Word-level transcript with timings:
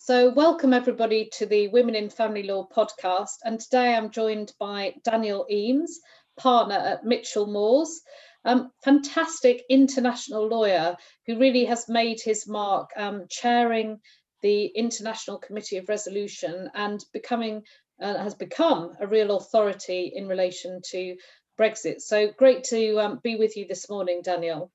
So, 0.00 0.30
welcome 0.30 0.72
everybody 0.72 1.28
to 1.38 1.44
the 1.44 1.66
Women 1.68 1.96
in 1.96 2.08
Family 2.08 2.44
Law 2.44 2.68
podcast. 2.68 3.38
And 3.44 3.58
today 3.58 3.94
I'm 3.94 4.10
joined 4.10 4.52
by 4.58 4.94
Daniel 5.02 5.44
Eames, 5.50 5.98
partner 6.38 6.76
at 6.76 7.04
Mitchell 7.04 7.48
Moores, 7.48 8.00
um, 8.44 8.70
fantastic 8.84 9.64
international 9.68 10.46
lawyer 10.46 10.96
who 11.26 11.36
really 11.36 11.64
has 11.64 11.88
made 11.88 12.20
his 12.20 12.46
mark 12.46 12.90
um, 12.96 13.24
chairing 13.28 13.98
the 14.40 14.66
International 14.66 15.36
Committee 15.36 15.78
of 15.78 15.88
Resolution 15.88 16.70
and 16.74 17.04
becoming 17.12 17.64
uh, 18.00 18.16
has 18.18 18.34
become 18.34 18.92
a 19.00 19.06
real 19.06 19.36
authority 19.36 20.12
in 20.14 20.28
relation 20.28 20.80
to 20.90 21.16
Brexit. 21.58 22.00
So 22.00 22.30
great 22.30 22.62
to 22.70 23.00
um, 23.00 23.20
be 23.20 23.34
with 23.34 23.56
you 23.56 23.66
this 23.66 23.90
morning, 23.90 24.22
Daniel. 24.22 24.70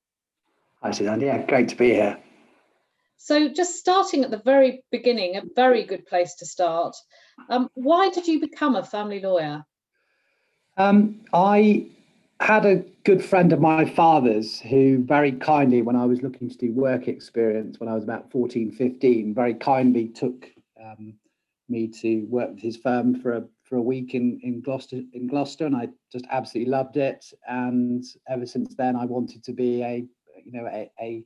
Hi, 0.83 0.91
Suzanne. 0.91 1.21
Yeah, 1.21 1.43
great 1.45 1.69
to 1.69 1.77
be 1.77 1.91
here. 1.91 2.21
So, 3.23 3.47
just 3.47 3.77
starting 3.77 4.25
at 4.25 4.31
the 4.31 4.41
very 4.43 4.83
beginning, 4.91 5.37
a 5.37 5.43
very 5.55 5.85
good 5.85 6.05
place 6.05 6.35
to 6.35 6.45
start. 6.45 6.93
Um, 7.47 7.69
why 7.73 8.09
did 8.09 8.27
you 8.27 8.41
become 8.41 8.75
a 8.75 8.83
family 8.83 9.21
lawyer? 9.21 9.63
Um, 10.75 11.21
I 11.31 11.87
had 12.41 12.65
a 12.65 12.83
good 13.05 13.23
friend 13.23 13.53
of 13.53 13.61
my 13.61 13.85
father's 13.85 14.59
who 14.59 15.05
very 15.05 15.31
kindly, 15.31 15.81
when 15.81 15.95
I 15.95 16.03
was 16.03 16.21
looking 16.21 16.49
to 16.49 16.57
do 16.57 16.73
work 16.73 17.07
experience 17.07 17.79
when 17.79 17.87
I 17.87 17.93
was 17.93 18.03
about 18.03 18.29
14, 18.29 18.73
15, 18.73 19.33
very 19.33 19.53
kindly 19.53 20.09
took 20.09 20.45
um, 20.83 21.13
me 21.69 21.87
to 22.01 22.25
work 22.25 22.49
with 22.49 22.61
his 22.61 22.75
firm 22.75 23.21
for 23.21 23.37
a 23.37 23.43
for 23.63 23.77
a 23.77 23.81
week 23.81 24.15
in 24.15 24.37
in 24.43 24.59
Gloucester 24.59 25.01
in 25.13 25.27
Gloucester, 25.27 25.65
and 25.65 25.77
I 25.77 25.87
just 26.11 26.25
absolutely 26.29 26.71
loved 26.71 26.97
it. 26.97 27.23
And 27.47 28.03
ever 28.27 28.45
since 28.45 28.75
then, 28.75 28.97
I 28.97 29.05
wanted 29.05 29.45
to 29.45 29.53
be 29.53 29.81
a 29.81 30.05
you 30.43 30.51
know 30.51 30.67
a, 30.67 30.91
a 30.99 31.23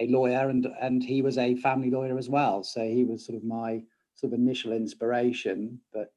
a 0.00 0.06
lawyer 0.06 0.48
and 0.48 0.66
and 0.80 1.02
he 1.02 1.22
was 1.22 1.38
a 1.38 1.56
family 1.56 1.90
lawyer 1.90 2.18
as 2.18 2.28
well. 2.28 2.62
So 2.62 2.82
he 2.82 3.04
was 3.04 3.24
sort 3.24 3.36
of 3.36 3.44
my 3.44 3.82
sort 4.18 4.32
of 4.32 4.38
initial 4.38 4.72
inspiration 4.72 5.78
but 5.92 6.12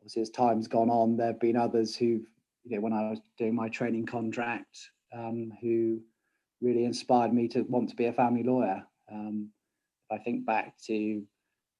obviously 0.00 0.22
as 0.22 0.30
time's 0.30 0.68
gone 0.68 0.90
on 0.90 1.16
there 1.16 1.28
have 1.28 1.40
been 1.40 1.56
others 1.56 1.96
who've 1.96 2.26
you 2.64 2.76
know 2.76 2.80
when 2.80 2.92
i 2.92 3.08
was 3.08 3.20
doing 3.38 3.54
my 3.54 3.68
training 3.68 4.04
contract 4.04 4.90
um, 5.14 5.50
who 5.62 5.98
really 6.60 6.84
inspired 6.84 7.32
me 7.32 7.48
to 7.48 7.62
want 7.62 7.88
to 7.88 7.96
be 7.96 8.06
a 8.06 8.12
family 8.12 8.42
lawyer. 8.42 8.84
Um, 9.10 9.48
i 10.10 10.18
think 10.18 10.44
back 10.44 10.74
to 10.86 11.22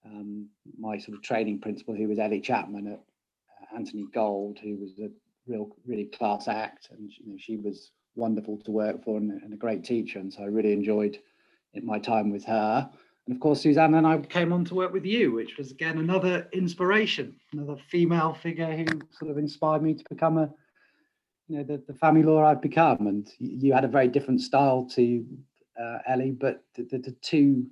um, 0.06 0.48
my 0.78 0.96
sort 0.96 1.18
of 1.18 1.22
training 1.22 1.60
principal 1.60 1.94
who 1.94 2.08
was 2.08 2.18
ellie 2.18 2.40
chapman 2.40 2.86
at 2.86 2.94
uh, 2.94 3.76
anthony 3.76 4.06
gold 4.14 4.58
who 4.58 4.76
was 4.76 4.98
a 5.00 5.10
real 5.46 5.68
really 5.86 6.06
class 6.06 6.48
act 6.48 6.88
and 6.92 7.12
you 7.12 7.30
know 7.30 7.36
she 7.38 7.58
was 7.58 7.92
wonderful 8.16 8.58
to 8.58 8.70
work 8.70 9.04
for 9.04 9.16
and, 9.18 9.30
and 9.42 9.52
a 9.52 9.56
great 9.56 9.84
teacher. 9.84 10.18
And 10.18 10.32
so 10.32 10.42
I 10.42 10.46
really 10.46 10.72
enjoyed 10.72 11.18
my 11.82 11.98
time 11.98 12.30
with 12.30 12.44
her. 12.44 12.90
And 13.26 13.34
of 13.34 13.40
course, 13.40 13.60
Suzanne 13.60 13.94
and 13.94 14.06
I 14.06 14.18
came 14.18 14.52
on 14.52 14.64
to 14.66 14.74
work 14.74 14.92
with 14.92 15.04
you, 15.04 15.32
which 15.32 15.56
was 15.58 15.70
again 15.70 15.98
another 15.98 16.48
inspiration, 16.52 17.36
another 17.52 17.76
female 17.90 18.34
figure 18.34 18.76
who 18.76 18.86
sort 19.10 19.30
of 19.30 19.38
inspired 19.38 19.82
me 19.82 19.94
to 19.94 20.04
become 20.08 20.38
a, 20.38 20.48
you 21.48 21.58
know, 21.58 21.64
the, 21.64 21.82
the 21.86 21.98
family 21.98 22.22
lawyer 22.22 22.44
I've 22.44 22.62
become. 22.62 23.06
And 23.06 23.28
you 23.38 23.72
had 23.72 23.84
a 23.84 23.88
very 23.88 24.08
different 24.08 24.40
style 24.40 24.88
to 24.94 25.24
uh, 25.80 25.98
Ellie, 26.06 26.30
but 26.30 26.64
the, 26.76 26.84
the, 26.84 26.98
the 26.98 27.16
two, 27.20 27.66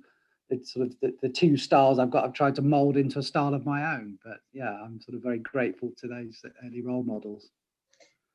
the 0.49 0.63
sort 0.63 0.87
of 0.87 0.95
the, 1.01 1.15
the 1.21 1.29
two 1.29 1.57
styles 1.57 1.99
I've 1.99 2.11
got, 2.11 2.25
I've 2.25 2.33
tried 2.33 2.55
to 2.55 2.61
mold 2.61 2.97
into 2.97 3.19
a 3.19 3.23
style 3.23 3.53
of 3.53 3.65
my 3.65 3.95
own. 3.95 4.19
But 4.23 4.41
yeah, 4.53 4.77
I'm 4.83 4.99
sort 4.99 5.15
of 5.15 5.23
very 5.23 5.39
grateful 5.39 5.91
to 5.97 6.07
those 6.07 6.41
early 6.65 6.81
role 6.81 7.03
models. 7.03 7.49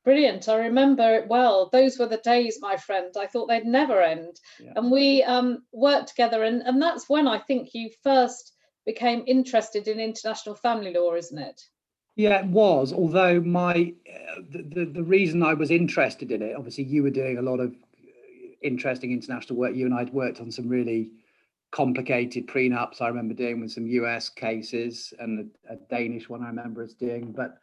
Brilliant. 0.05 0.49
I 0.49 0.57
remember 0.57 1.15
it 1.15 1.29
well. 1.29 1.69
Those 1.71 1.99
were 1.99 2.07
the 2.07 2.17
days, 2.19 2.59
my 2.61 2.77
friend. 2.77 3.15
I 3.19 3.27
thought 3.27 3.49
they'd 3.49 3.67
never 3.67 4.01
end. 4.01 4.41
Yeah. 4.59 4.73
And 4.77 4.91
we 4.91 5.23
um, 5.23 5.65
worked 5.73 6.09
together. 6.09 6.43
And, 6.45 6.63
and 6.63 6.81
that's 6.81 7.09
when 7.09 7.29
I 7.29 7.39
think 7.39 7.75
you 7.75 7.91
first 8.03 8.55
became 8.87 9.25
interested 9.27 9.89
in 9.89 10.01
international 10.01 10.55
family 10.55 10.95
law, 10.95 11.15
isn't 11.15 11.39
it? 11.39 11.61
Yeah, 12.17 12.41
it 12.41 12.47
was. 12.47 12.93
Although 12.93 13.41
my 13.41 13.95
uh, 14.09 14.41
the, 14.51 14.63
the, 14.63 14.85
the 14.87 15.03
reason 15.03 15.43
I 15.43 15.55
was 15.55 15.71
interested 15.71 16.33
in 16.33 16.43
it, 16.43 16.57
obviously, 16.57 16.85
you 16.85 17.03
were 17.03 17.11
doing 17.11 17.39
a 17.39 17.43
lot 17.43 17.61
of 17.61 17.75
interesting 18.63 19.13
international 19.13 19.59
work. 19.59 19.75
You 19.75 19.87
and 19.87 19.95
I'd 19.95 20.13
worked 20.13 20.41
on 20.41 20.51
some 20.51 20.69
really 20.69 21.11
complicated 21.71 22.47
prenups. 22.49 23.01
I 23.01 23.09
remember 23.09 23.35
doing 23.35 23.61
with 23.61 23.73
some 23.73 23.87
US 23.87 24.29
cases 24.29 25.13
and 25.19 25.51
a, 25.69 25.75
a 25.75 25.77
Danish 25.89 26.29
one. 26.29 26.43
I 26.43 26.49
remember 26.49 26.83
us 26.83 26.95
doing, 26.95 27.33
but 27.33 27.59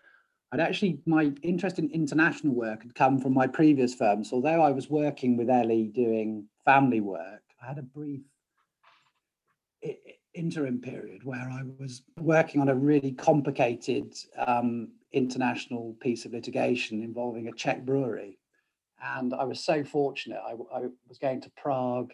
I'd 0.52 0.62
actually, 0.62 1.00
my 1.06 1.34
interest 1.44 1.78
in 1.78 1.90
international 1.92 2.56
work 2.56 2.84
had 2.84 2.96
come 2.96 3.20
from 3.20 3.34
my 3.34 3.48
previous 3.48 3.94
firm. 3.94 4.24
So 4.24 4.38
although 4.38 4.62
I 4.62 4.72
was 4.72 4.90
working 4.90 5.36
with 5.36 5.50
Ellie 5.50 5.92
doing 5.94 6.48
family 6.64 7.02
work, 7.02 7.42
I 7.62 7.68
had 7.68 7.78
a 7.78 7.84
brief 7.84 8.22
interim 10.34 10.80
period 10.80 11.24
where 11.24 11.50
I 11.52 11.64
was 11.80 12.04
working 12.20 12.62
on 12.62 12.70
a 12.70 12.76
really 12.76 13.12
complicated 13.12 14.16
um, 14.46 14.90
international 15.12 15.96
piece 16.00 16.26
of 16.26 16.34
litigation 16.34 17.04
involving 17.04 17.48
a 17.48 17.52
Czech 17.52 17.86
brewery. 17.86 18.38
And 19.04 19.34
I 19.34 19.44
was 19.44 19.64
so 19.64 19.84
fortunate. 19.84 20.40
I, 20.46 20.52
I 20.74 20.88
was 21.08 21.18
going 21.20 21.42
to 21.42 21.52
Prague 21.58 22.14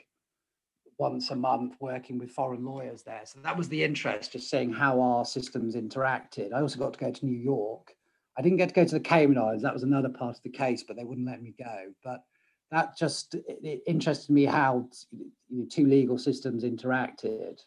once 0.97 1.31
a 1.31 1.35
month 1.35 1.75
working 1.79 2.17
with 2.17 2.31
foreign 2.31 2.65
lawyers 2.65 3.03
there. 3.03 3.21
So 3.25 3.39
that 3.43 3.57
was 3.57 3.69
the 3.69 3.83
interest, 3.83 4.31
just 4.31 4.49
seeing 4.49 4.71
how 4.71 5.01
our 5.01 5.25
systems 5.25 5.75
interacted. 5.75 6.53
I 6.53 6.61
also 6.61 6.79
got 6.79 6.93
to 6.93 6.99
go 6.99 7.11
to 7.11 7.25
New 7.25 7.37
York 7.37 7.95
I 8.37 8.41
didn't 8.41 8.57
get 8.57 8.69
to 8.69 8.75
go 8.75 8.85
to 8.85 8.95
the 8.95 8.99
Cayman 8.99 9.37
Islands. 9.37 9.63
That 9.63 9.73
was 9.73 9.83
another 9.83 10.09
part 10.09 10.37
of 10.37 10.43
the 10.43 10.49
case, 10.49 10.83
but 10.83 10.97
they 10.97 11.03
wouldn't 11.03 11.27
let 11.27 11.41
me 11.41 11.53
go. 11.57 11.93
But 12.03 12.23
that 12.71 12.97
just 12.97 13.35
it, 13.35 13.83
interested 13.85 14.31
me 14.31 14.45
how 14.45 14.87
you 15.11 15.59
know, 15.59 15.65
two 15.69 15.85
legal 15.85 16.17
systems 16.17 16.63
interacted, 16.63 17.59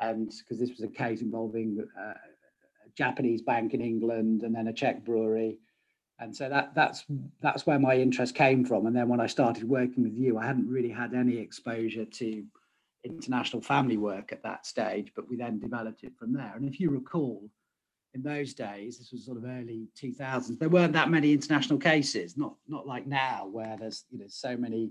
and 0.00 0.32
because 0.40 0.58
this 0.58 0.70
was 0.70 0.82
a 0.82 0.88
case 0.88 1.20
involving 1.20 1.84
uh, 1.98 2.02
a 2.02 2.90
Japanese 2.96 3.42
bank 3.42 3.74
in 3.74 3.80
England 3.80 4.42
and 4.42 4.54
then 4.54 4.66
a 4.66 4.72
Czech 4.72 5.04
brewery, 5.04 5.58
and 6.18 6.34
so 6.34 6.48
that 6.48 6.74
that's 6.74 7.04
that's 7.40 7.66
where 7.66 7.78
my 7.78 7.96
interest 7.96 8.34
came 8.34 8.64
from. 8.64 8.86
And 8.86 8.96
then 8.96 9.08
when 9.08 9.20
I 9.20 9.26
started 9.26 9.64
working 9.64 10.02
with 10.02 10.16
you, 10.16 10.38
I 10.38 10.46
hadn't 10.46 10.68
really 10.68 10.90
had 10.90 11.14
any 11.14 11.38
exposure 11.38 12.04
to 12.04 12.44
international 13.04 13.62
family 13.62 13.96
work 13.96 14.32
at 14.32 14.42
that 14.42 14.66
stage, 14.66 15.12
but 15.14 15.28
we 15.28 15.36
then 15.36 15.58
developed 15.58 16.04
it 16.04 16.12
from 16.18 16.32
there. 16.32 16.52
And 16.56 16.68
if 16.68 16.80
you 16.80 16.90
recall, 16.90 17.48
in 18.14 18.22
those 18.22 18.54
days, 18.54 18.98
this 18.98 19.12
was 19.12 19.24
sort 19.24 19.38
of 19.38 19.44
early 19.44 19.88
2000s, 20.00 20.58
there 20.58 20.68
weren't 20.68 20.92
that 20.94 21.10
many 21.10 21.32
international 21.32 21.78
cases, 21.78 22.36
not 22.36 22.54
not 22.66 22.86
like 22.86 23.06
now 23.06 23.48
where 23.50 23.76
there's 23.78 24.04
you 24.10 24.18
know 24.18 24.26
so 24.28 24.56
many 24.56 24.90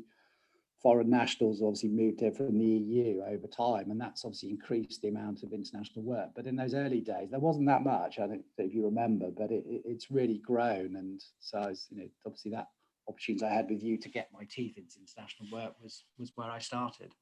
foreign 0.81 1.09
nationals 1.09 1.61
obviously 1.61 1.89
moved 1.89 2.21
here 2.21 2.31
from 2.31 2.57
the 2.57 2.65
EU 2.65 3.21
over 3.27 3.47
time, 3.47 3.91
and 3.91 3.99
that's 3.99 4.23
obviously 4.23 4.49
increased 4.49 5.01
the 5.01 5.09
amount 5.09 5.43
of 5.43 5.51
international 5.51 6.03
work. 6.03 6.29
But 6.33 6.47
in 6.47 6.55
those 6.55 6.73
early 6.73 7.01
days, 7.01 7.29
there 7.29 7.39
wasn't 7.39 7.67
that 7.67 7.83
much. 7.83 8.19
I 8.19 8.27
think 8.27 8.43
if 8.57 8.73
you 8.73 8.85
remember, 8.85 9.29
but 9.31 9.51
it, 9.51 9.65
it, 9.67 9.81
it's 9.85 10.09
really 10.09 10.37
grown, 10.37 10.95
and 10.95 11.21
so 11.39 11.59
was, 11.59 11.87
you 11.89 11.97
know 11.97 12.09
obviously 12.25 12.51
that 12.51 12.67
opportunity 13.07 13.45
I 13.45 13.53
had 13.53 13.69
with 13.69 13.83
you 13.83 13.97
to 13.97 14.09
get 14.09 14.29
my 14.31 14.45
teeth 14.49 14.77
into 14.77 14.99
international 14.99 15.49
work 15.51 15.73
was 15.81 16.05
was 16.17 16.31
where 16.35 16.49
I 16.49 16.59
started. 16.59 17.13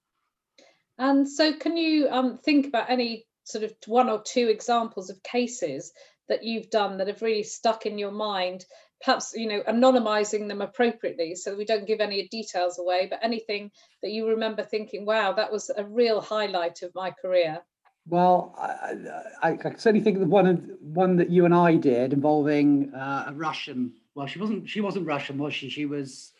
And 1.00 1.28
so, 1.29 1.53
can 1.53 1.78
you 1.78 2.09
um, 2.09 2.38
think 2.38 2.68
about 2.68 2.90
any 2.90 3.25
sort 3.47 3.63
of 3.63 3.74
one 3.85 4.09
or 4.09 4.22
two 4.22 4.47
examples 4.50 5.09
of 5.09 5.24
cases 5.24 5.91
that 6.30 6.44
you've 6.44 6.69
done 6.69 6.97
that 6.97 7.08
have 7.08 7.22
really 7.22 7.44
stuck 7.44 7.85
in 7.85 7.97
your 7.97 8.12
mind 8.12 8.66
perhaps 9.02 9.34
you 9.35 9.47
know 9.47 9.62
anonymizing 9.68 10.47
them 10.47 10.62
appropriately 10.62 11.35
so 11.35 11.56
we 11.56 11.66
don't 11.66 11.88
give 11.88 12.00
any 12.00 12.28
details 12.28 12.80
away 12.80 13.08
but 13.09 13.19
anything 13.24 13.72
that 14.02 14.12
you 14.12 14.28
remember 14.28 14.63
thinking 14.63 15.06
wow 15.06 15.31
that 15.34 15.52
was 15.52 15.72
a 15.78 15.84
real 15.84 16.19
highlight 16.19 16.81
of 16.81 16.94
my 16.96 17.12
career 17.12 17.59
well 18.08 18.56
i, 18.58 19.50
I, 19.50 19.52
I 19.52 19.75
certainly 19.78 20.02
think 20.02 20.18
of 20.18 20.28
one 20.28 20.47
of 20.47 20.62
one 20.81 21.16
that 21.18 21.29
you 21.29 21.46
and 21.46 21.53
i 21.53 21.75
did 21.75 22.12
involving 22.12 22.94
uh, 22.94 23.25
a 23.28 23.34
russian 23.34 23.94
well 24.16 24.28
she 24.28 24.40
wasn't 24.40 24.68
she 24.68 24.81
wasn't 24.81 25.06
russian 25.06 25.38
was 25.38 25.53
she? 25.53 25.69
She 25.69 25.85
was 25.85 26.34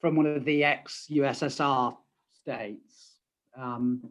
from 0.00 0.16
one 0.16 0.26
of 0.26 0.44
the 0.44 0.64
ex 0.64 1.06
ussr 1.10 1.96
states. 2.42 3.16
Um, 3.56 4.10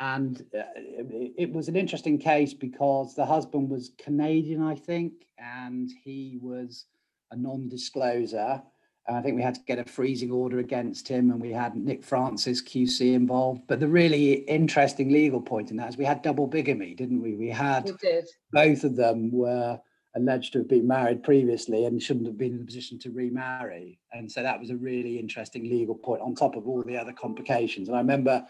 and 0.00 0.42
uh, 0.58 0.62
it 0.74 1.52
was 1.52 1.68
an 1.68 1.76
interesting 1.76 2.18
case 2.18 2.54
because 2.54 3.14
the 3.14 3.26
husband 3.26 3.68
was 3.68 3.92
Canadian, 3.98 4.62
I 4.62 4.74
think, 4.74 5.12
and 5.38 5.90
he 6.02 6.38
was 6.40 6.86
a 7.30 7.36
non-disclosure. 7.36 8.62
And 9.06 9.16
I 9.16 9.20
think 9.20 9.36
we 9.36 9.42
had 9.42 9.56
to 9.56 9.60
get 9.66 9.78
a 9.78 9.84
freezing 9.84 10.30
order 10.30 10.58
against 10.58 11.06
him, 11.06 11.30
and 11.30 11.40
we 11.40 11.50
had 11.50 11.76
Nick 11.76 12.02
Francis 12.02 12.62
QC 12.62 13.12
involved. 13.12 13.62
But 13.68 13.80
the 13.80 13.88
really 13.88 14.32
interesting 14.32 15.10
legal 15.10 15.40
point 15.40 15.70
in 15.70 15.76
that 15.76 15.90
is 15.90 15.98
we 15.98 16.04
had 16.06 16.22
double 16.22 16.46
bigamy, 16.46 16.94
didn't 16.94 17.20
we? 17.20 17.34
We 17.34 17.48
had 17.48 17.84
we 17.84 18.22
both 18.52 18.84
of 18.84 18.96
them 18.96 19.30
were 19.30 19.78
alleged 20.16 20.54
to 20.54 20.60
have 20.60 20.68
been 20.68 20.86
married 20.86 21.22
previously 21.22 21.84
and 21.84 22.02
shouldn't 22.02 22.26
have 22.26 22.38
been 22.38 22.54
in 22.54 22.62
a 22.62 22.64
position 22.64 22.98
to 23.00 23.10
remarry. 23.10 23.98
And 24.12 24.30
so 24.30 24.42
that 24.42 24.58
was 24.58 24.70
a 24.70 24.76
really 24.76 25.18
interesting 25.18 25.64
legal 25.64 25.94
point 25.94 26.22
on 26.22 26.34
top 26.34 26.56
of 26.56 26.66
all 26.66 26.82
the 26.82 26.96
other 26.96 27.12
complications. 27.12 27.88
And 27.88 27.96
I 27.96 28.00
remember 28.00 28.44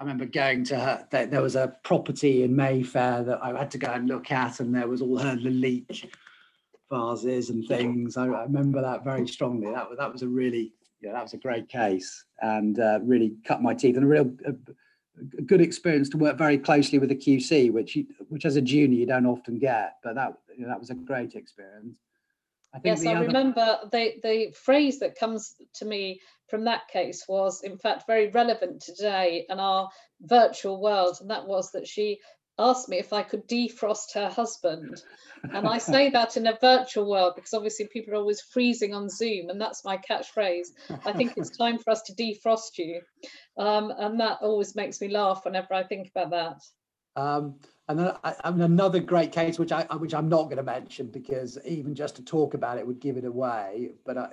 I 0.00 0.02
remember 0.02 0.24
going 0.24 0.64
to 0.64 0.80
her. 0.80 1.06
There 1.10 1.42
was 1.42 1.56
a 1.56 1.76
property 1.84 2.42
in 2.42 2.56
Mayfair 2.56 3.22
that 3.22 3.40
I 3.42 3.56
had 3.56 3.70
to 3.72 3.78
go 3.78 3.92
and 3.92 4.08
look 4.08 4.32
at, 4.32 4.58
and 4.58 4.74
there 4.74 4.88
was 4.88 5.02
all 5.02 5.18
her 5.18 5.36
Lalique 5.36 6.08
vases 6.90 7.50
and 7.50 7.68
things. 7.68 8.16
I, 8.16 8.24
I, 8.24 8.44
remember 8.44 8.80
that 8.80 9.04
very 9.04 9.28
strongly. 9.28 9.70
That 9.70 9.90
was 9.90 9.98
that 9.98 10.10
was 10.10 10.22
a 10.22 10.28
really 10.28 10.72
yeah, 11.02 11.12
that 11.12 11.22
was 11.22 11.34
a 11.34 11.36
great 11.36 11.68
case, 11.68 12.24
and 12.40 12.80
uh, 12.80 13.00
really 13.02 13.34
cut 13.46 13.60
my 13.60 13.74
teeth. 13.74 13.96
And 13.96 14.06
a 14.06 14.08
real 14.08 14.32
uh, 14.48 14.52
a 15.36 15.42
good 15.42 15.60
experience 15.60 16.08
to 16.10 16.16
work 16.16 16.38
very 16.38 16.56
closely 16.56 16.98
with 16.98 17.10
the 17.10 17.14
QC, 17.14 17.70
which 17.70 17.94
you, 17.94 18.06
which 18.30 18.46
as 18.46 18.56
a 18.56 18.62
junior 18.62 18.98
you 18.98 19.06
don't 19.06 19.26
often 19.26 19.58
get, 19.58 19.96
but 20.02 20.14
that 20.14 20.32
you 20.56 20.62
know, 20.62 20.68
that 20.68 20.80
was 20.80 20.88
a 20.88 20.94
great 20.94 21.34
experience. 21.34 21.98
I 22.74 22.80
yes, 22.84 23.04
I 23.04 23.16
other... 23.16 23.26
remember 23.26 23.80
the 23.92 24.14
the 24.22 24.52
phrase 24.54 24.98
that 25.00 25.14
comes 25.14 25.56
to 25.74 25.84
me 25.84 26.22
from 26.50 26.64
that 26.64 26.88
case 26.88 27.24
was 27.28 27.62
in 27.62 27.78
fact 27.78 28.06
very 28.06 28.28
relevant 28.28 28.82
today 28.82 29.46
in 29.48 29.58
our 29.60 29.88
virtual 30.20 30.80
world, 30.82 31.16
and 31.20 31.30
that 31.30 31.46
was 31.46 31.70
that 31.72 31.86
she 31.86 32.18
asked 32.58 32.88
me 32.88 32.98
if 32.98 33.12
I 33.12 33.22
could 33.22 33.48
defrost 33.48 34.14
her 34.14 34.28
husband. 34.28 35.02
And 35.42 35.66
I 35.66 35.78
say 35.78 36.10
that 36.12 36.36
in 36.36 36.46
a 36.46 36.58
virtual 36.60 37.08
world 37.08 37.34
because 37.34 37.54
obviously 37.54 37.88
people 37.92 38.12
are 38.12 38.18
always 38.18 38.42
freezing 38.42 38.94
on 38.94 39.08
Zoom, 39.08 39.48
and 39.48 39.60
that's 39.60 39.84
my 39.84 39.96
catchphrase. 39.96 40.68
I 41.06 41.12
think 41.12 41.34
it's 41.36 41.56
time 41.56 41.78
for 41.78 41.90
us 41.90 42.02
to 42.02 42.14
defrost 42.14 42.78
you. 42.78 43.00
Um, 43.56 43.92
and 43.96 44.20
that 44.20 44.38
always 44.42 44.76
makes 44.76 45.00
me 45.00 45.08
laugh 45.08 45.44
whenever 45.44 45.72
I 45.74 45.84
think 45.84 46.10
about 46.14 46.30
that. 46.30 47.20
Um, 47.20 47.56
and 47.88 47.98
then 47.98 48.12
I, 48.22 48.34
another 48.44 49.00
great 49.00 49.32
case, 49.32 49.58
which 49.58 49.72
I 49.72 49.82
which 49.96 50.14
I'm 50.14 50.28
not 50.28 50.44
going 50.44 50.58
to 50.58 50.62
mention 50.62 51.08
because 51.08 51.58
even 51.64 51.94
just 51.94 52.16
to 52.16 52.24
talk 52.24 52.54
about 52.54 52.78
it 52.78 52.86
would 52.86 53.00
give 53.00 53.16
it 53.16 53.24
away. 53.24 53.90
But 54.06 54.16
I, 54.16 54.28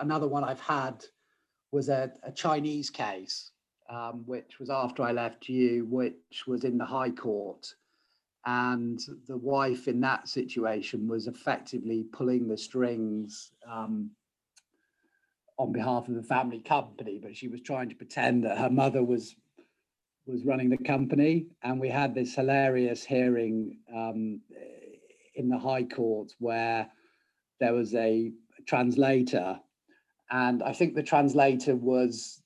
another 0.00 0.28
one 0.28 0.44
I've 0.44 0.60
had 0.60 1.04
was 1.72 1.88
a, 1.88 2.10
a 2.22 2.32
Chinese 2.32 2.90
case 2.90 3.50
um, 3.88 4.22
which 4.26 4.58
was 4.58 4.70
after 4.70 5.02
I 5.02 5.12
left 5.12 5.48
you, 5.48 5.86
which 5.86 6.44
was 6.46 6.64
in 6.64 6.78
the 6.78 6.84
High 6.84 7.10
Court. 7.10 7.66
And 8.46 9.00
the 9.26 9.36
wife 9.36 9.88
in 9.88 10.00
that 10.00 10.28
situation 10.28 11.08
was 11.08 11.26
effectively 11.26 12.04
pulling 12.12 12.48
the 12.48 12.56
strings 12.56 13.50
um, 13.68 14.10
on 15.58 15.72
behalf 15.72 16.08
of 16.08 16.14
the 16.14 16.22
family 16.22 16.60
company, 16.60 17.18
but 17.20 17.36
she 17.36 17.48
was 17.48 17.60
trying 17.60 17.88
to 17.88 17.96
pretend 17.96 18.44
that 18.44 18.58
her 18.58 18.70
mother 18.70 19.02
was 19.02 19.34
was 20.26 20.44
running 20.44 20.68
the 20.68 20.76
company. 20.76 21.46
And 21.62 21.80
we 21.80 21.88
had 21.88 22.14
this 22.14 22.34
hilarious 22.34 23.02
hearing 23.02 23.78
um, 23.94 24.42
in 25.34 25.48
the 25.48 25.58
High 25.58 25.84
Court 25.84 26.32
where 26.38 26.90
there 27.60 27.72
was 27.72 27.94
a 27.94 28.30
translator, 28.66 29.58
and 30.30 30.62
I 30.62 30.72
think 30.72 30.94
the 30.94 31.02
translator 31.02 31.74
was 31.74 32.42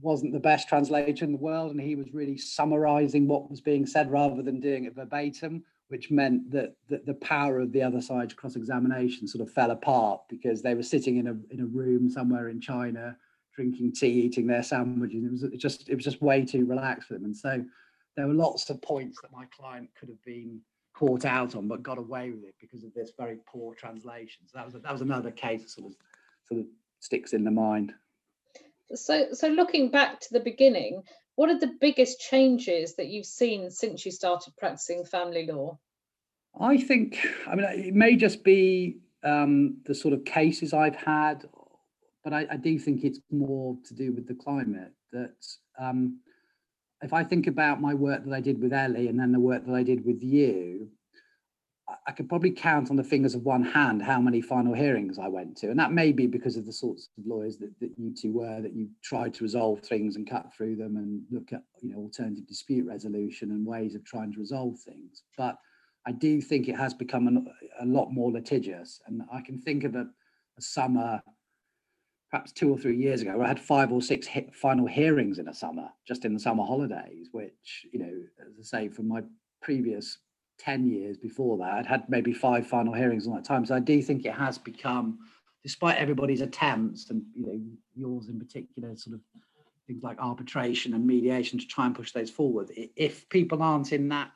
wasn't 0.00 0.32
the 0.32 0.40
best 0.40 0.68
translator 0.68 1.24
in 1.24 1.32
the 1.32 1.38
world, 1.38 1.70
and 1.70 1.80
he 1.80 1.94
was 1.94 2.12
really 2.12 2.36
summarizing 2.36 3.28
what 3.28 3.48
was 3.48 3.60
being 3.60 3.86
said 3.86 4.10
rather 4.10 4.42
than 4.42 4.58
doing 4.58 4.84
it 4.84 4.96
verbatim, 4.96 5.62
which 5.88 6.10
meant 6.10 6.50
that, 6.50 6.74
that 6.88 7.06
the 7.06 7.14
power 7.14 7.60
of 7.60 7.70
the 7.70 7.82
other 7.82 8.00
side's 8.00 8.34
cross-examination 8.34 9.28
sort 9.28 9.46
of 9.46 9.52
fell 9.52 9.70
apart 9.70 10.20
because 10.28 10.60
they 10.60 10.74
were 10.74 10.82
sitting 10.82 11.18
in 11.18 11.28
a 11.28 11.36
in 11.52 11.60
a 11.60 11.66
room 11.66 12.10
somewhere 12.10 12.48
in 12.48 12.60
China, 12.60 13.16
drinking 13.54 13.92
tea, 13.92 14.08
eating 14.08 14.46
their 14.46 14.62
sandwiches. 14.62 15.42
It 15.44 15.52
was 15.52 15.60
just 15.60 15.88
it 15.88 15.94
was 15.94 16.04
just 16.04 16.20
way 16.20 16.44
too 16.44 16.66
relaxed 16.66 17.08
for 17.08 17.14
them, 17.14 17.24
and 17.24 17.36
so 17.36 17.64
there 18.16 18.26
were 18.26 18.34
lots 18.34 18.68
of 18.70 18.82
points 18.82 19.20
that 19.22 19.32
my 19.32 19.46
client 19.56 19.88
could 19.98 20.08
have 20.08 20.22
been 20.24 20.60
caught 20.94 21.24
out 21.24 21.56
on, 21.56 21.68
but 21.68 21.82
got 21.82 21.98
away 21.98 22.30
with 22.30 22.44
it 22.44 22.54
because 22.60 22.84
of 22.84 22.92
this 22.94 23.12
very 23.16 23.38
poor 23.46 23.74
translation. 23.74 24.42
So 24.46 24.58
that 24.58 24.64
was 24.64 24.74
that 24.74 24.92
was 24.92 25.02
another 25.02 25.30
case 25.30 25.62
that 25.62 25.70
sort 25.70 25.92
of 25.92 25.96
sort 26.48 26.60
of 26.60 26.66
sticks 27.02 27.32
in 27.32 27.44
the 27.44 27.50
mind. 27.50 27.92
So, 28.94 29.32
so 29.32 29.48
looking 29.48 29.90
back 29.90 30.20
to 30.20 30.32
the 30.32 30.40
beginning, 30.40 31.02
what 31.34 31.50
are 31.50 31.58
the 31.58 31.74
biggest 31.80 32.20
changes 32.20 32.94
that 32.96 33.08
you've 33.08 33.26
seen 33.26 33.70
since 33.70 34.06
you 34.06 34.12
started 34.12 34.56
practicing 34.56 35.04
family 35.04 35.46
law? 35.46 35.78
I 36.60 36.76
think, 36.76 37.18
I 37.46 37.54
mean, 37.54 37.66
it 37.66 37.94
may 37.94 38.16
just 38.16 38.44
be 38.44 38.98
um, 39.24 39.78
the 39.84 39.94
sort 39.94 40.14
of 40.14 40.24
cases 40.24 40.72
I've 40.72 40.96
had, 40.96 41.48
but 42.22 42.32
I, 42.32 42.46
I, 42.50 42.56
do 42.56 42.78
think 42.78 43.02
it's 43.02 43.20
more 43.30 43.76
to 43.86 43.94
do 43.94 44.12
with 44.12 44.28
the 44.28 44.34
climate. 44.34 44.92
That 45.12 45.34
um, 45.78 46.20
if 47.02 47.12
I 47.12 47.24
think 47.24 47.46
about 47.46 47.80
my 47.80 47.94
work 47.94 48.24
that 48.24 48.34
I 48.34 48.40
did 48.40 48.60
with 48.60 48.72
Ellie 48.72 49.08
and 49.08 49.18
then 49.18 49.32
the 49.32 49.40
work 49.40 49.64
that 49.66 49.74
I 49.74 49.82
did 49.82 50.04
with 50.04 50.22
you, 50.22 50.90
I 52.06 52.12
could 52.12 52.28
probably 52.28 52.50
count 52.50 52.90
on 52.90 52.96
the 52.96 53.04
fingers 53.04 53.34
of 53.34 53.42
one 53.42 53.62
hand 53.62 54.02
how 54.02 54.20
many 54.20 54.40
final 54.40 54.74
hearings 54.74 55.18
I 55.18 55.28
went 55.28 55.56
to. 55.58 55.70
And 55.70 55.78
that 55.78 55.92
may 55.92 56.12
be 56.12 56.26
because 56.26 56.56
of 56.56 56.66
the 56.66 56.72
sorts 56.72 57.08
of 57.18 57.26
lawyers 57.26 57.56
that, 57.58 57.72
that 57.80 57.90
you 57.96 58.14
two 58.14 58.32
were, 58.32 58.60
that 58.60 58.74
you 58.74 58.88
tried 59.02 59.34
to 59.34 59.44
resolve 59.44 59.80
things 59.80 60.16
and 60.16 60.28
cut 60.28 60.52
through 60.54 60.76
them 60.76 60.96
and 60.96 61.22
look 61.30 61.52
at 61.52 61.62
you 61.80 61.90
know 61.90 61.98
alternative 61.98 62.46
dispute 62.46 62.86
resolution 62.86 63.50
and 63.50 63.66
ways 63.66 63.94
of 63.94 64.04
trying 64.04 64.32
to 64.32 64.38
resolve 64.38 64.78
things. 64.80 65.22
But 65.36 65.56
I 66.06 66.12
do 66.12 66.40
think 66.40 66.68
it 66.68 66.76
has 66.76 66.94
become 66.94 67.28
an, 67.28 67.46
a 67.80 67.86
lot 67.86 68.10
more 68.10 68.30
litigious. 68.30 69.00
And 69.06 69.22
I 69.32 69.40
can 69.40 69.58
think 69.58 69.84
of 69.84 69.94
a, 69.94 70.06
a 70.58 70.62
summer, 70.62 71.22
perhaps 72.30 72.52
two 72.52 72.70
or 72.70 72.78
three 72.78 72.96
years 72.96 73.22
ago, 73.22 73.36
where 73.36 73.44
I 73.44 73.48
had 73.48 73.60
five 73.60 73.92
or 73.92 74.02
six 74.02 74.28
final 74.52 74.86
hearings 74.86 75.38
in 75.38 75.48
a 75.48 75.54
summer, 75.54 75.88
just 76.06 76.24
in 76.24 76.34
the 76.34 76.40
summer 76.40 76.64
holidays, 76.64 77.28
which, 77.32 77.86
you 77.92 78.00
know, 78.00 78.12
as 78.40 78.58
I 78.58 78.62
say, 78.62 78.88
from 78.88 79.08
my 79.08 79.22
previous 79.62 80.18
10 80.62 80.86
years 80.86 81.16
before 81.16 81.58
that. 81.58 81.72
I'd 81.72 81.86
had 81.86 82.08
maybe 82.08 82.32
five 82.32 82.66
final 82.66 82.92
hearings 82.92 83.26
on 83.26 83.34
that 83.34 83.44
time. 83.44 83.66
So 83.66 83.74
I 83.74 83.80
do 83.80 84.00
think 84.02 84.24
it 84.24 84.34
has 84.34 84.58
become, 84.58 85.18
despite 85.62 85.98
everybody's 85.98 86.40
attempts 86.40 87.10
and 87.10 87.22
you 87.34 87.46
know 87.46 87.60
yours 87.94 88.28
in 88.28 88.38
particular, 88.38 88.96
sort 88.96 89.14
of 89.14 89.20
things 89.86 90.02
like 90.02 90.18
arbitration 90.20 90.94
and 90.94 91.06
mediation 91.06 91.58
to 91.58 91.66
try 91.66 91.86
and 91.86 91.94
push 91.94 92.12
those 92.12 92.30
forward. 92.30 92.70
If 92.96 93.28
people 93.28 93.62
aren't 93.62 93.92
in 93.92 94.08
that 94.10 94.30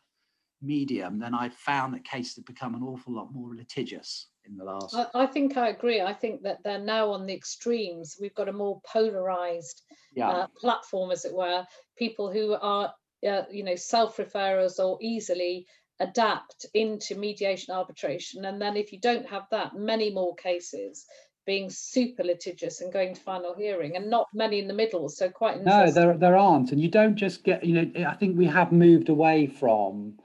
medium, 0.61 1.19
then 1.19 1.35
I've 1.35 1.55
found 1.55 1.95
that 1.95 2.05
cases 2.05 2.37
have 2.37 2.47
become 2.47 2.75
an 2.75 2.83
awful 2.83 3.15
lot 3.15 3.33
more 3.33 3.55
litigious 3.55 4.27
in 4.45 4.57
the 4.57 4.65
last. 4.65 4.95
I, 4.95 5.07
I 5.15 5.27
think 5.27 5.57
I 5.57 5.69
agree. 5.69 6.01
I 6.01 6.13
think 6.13 6.43
that 6.43 6.59
they're 6.65 6.79
now 6.79 7.11
on 7.11 7.27
the 7.27 7.35
extremes. 7.35 8.17
We've 8.21 8.35
got 8.35 8.49
a 8.49 8.53
more 8.53 8.81
polarized 8.85 9.83
yeah. 10.15 10.29
uh, 10.29 10.47
platform, 10.59 11.13
as 11.13 11.25
it 11.25 11.35
were. 11.35 11.65
People 11.97 12.33
who 12.33 12.55
are, 12.55 12.93
uh, 13.29 13.43
you 13.51 13.63
know, 13.63 13.77
self-referrers 13.77 14.79
or 14.79 14.99
easily 15.01 15.67
adapt 16.01 16.67
into 16.75 17.15
mediation 17.15 17.75
arbitration. 17.75 18.45
And 18.45 18.61
then 18.61 18.77
if 18.77 18.93
you 18.93 19.01
don't 19.01 19.27
have 19.27 19.45
that, 19.51 19.77
many 19.77 20.11
more 20.11 20.35
cases 20.35 21.07
being 21.47 21.71
super 21.71 22.25
litigious 22.25 22.81
and 22.81 22.93
going 22.93 23.15
to 23.15 23.21
final 23.21 23.55
hearing 23.55 23.97
and 23.97 24.11
not 24.11 24.27
many 24.35 24.59
in 24.59 24.67
the 24.67 24.75
middle. 24.75 25.09
So 25.09 25.29
quite 25.29 25.63
No, 25.63 25.91
there, 25.91 26.17
there 26.17 26.37
aren't. 26.37 26.73
And 26.73 26.81
you 26.81 26.89
don't 26.89 27.15
just 27.15 27.45
get, 27.45 27.65
you 27.65 27.83
know, 27.83 28.09
I 28.09 28.15
think 28.15 28.37
we 28.37 28.47
have 28.47 28.73
moved 28.73 29.09
away 29.09 29.47
from 29.47 30.19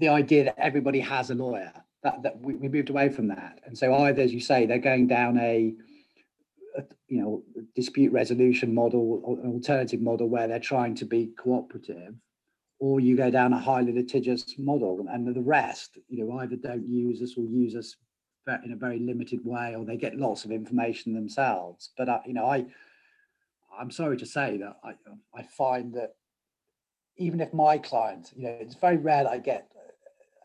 the 0.00 0.08
idea 0.08 0.44
that 0.44 0.58
everybody 0.58 1.00
has 1.00 1.30
a 1.30 1.34
lawyer. 1.34 1.72
That, 2.02 2.24
that 2.24 2.40
we, 2.40 2.54
we 2.54 2.68
moved 2.68 2.90
away 2.90 3.10
from 3.10 3.28
that. 3.28 3.60
And 3.64 3.78
so 3.78 3.94
either, 3.94 4.22
as 4.22 4.32
you 4.32 4.40
say, 4.40 4.66
they're 4.66 4.78
going 4.78 5.06
down 5.06 5.38
a, 5.38 5.72
a 6.76 6.82
you 7.06 7.20
know, 7.20 7.44
dispute 7.76 8.12
resolution 8.12 8.74
model 8.74 9.20
or 9.22 9.38
an 9.38 9.52
alternative 9.52 10.00
model 10.00 10.28
where 10.28 10.48
they're 10.48 10.58
trying 10.58 10.96
to 10.96 11.04
be 11.04 11.30
cooperative 11.38 12.14
or 12.82 12.98
you 12.98 13.16
go 13.16 13.30
down 13.30 13.52
a 13.52 13.58
highly 13.58 13.92
litigious 13.92 14.58
model 14.58 15.06
and 15.08 15.32
the 15.32 15.40
rest 15.40 15.98
you 16.08 16.18
know 16.18 16.38
either 16.38 16.56
don't 16.56 16.88
use 16.88 17.22
us 17.22 17.34
or 17.38 17.44
use 17.44 17.76
us 17.76 17.94
in 18.64 18.72
a 18.72 18.76
very 18.76 18.98
limited 18.98 19.38
way 19.44 19.76
or 19.76 19.84
they 19.84 19.96
get 19.96 20.16
lots 20.16 20.44
of 20.44 20.50
information 20.50 21.14
themselves. 21.14 21.90
But 21.96 22.08
you 22.26 22.34
know 22.34 22.44
i 22.44 22.66
i'm 23.78 23.92
sorry 23.92 24.16
to 24.16 24.26
say 24.26 24.56
that 24.56 24.76
i 24.82 24.92
i 25.32 25.42
find 25.44 25.94
that 25.94 26.16
even 27.16 27.40
if 27.40 27.52
my 27.54 27.78
clients, 27.78 28.32
you 28.36 28.42
know 28.42 28.56
it's 28.60 28.74
very 28.74 28.96
rare 28.96 29.22
that 29.22 29.32
i 29.32 29.38
get 29.38 29.70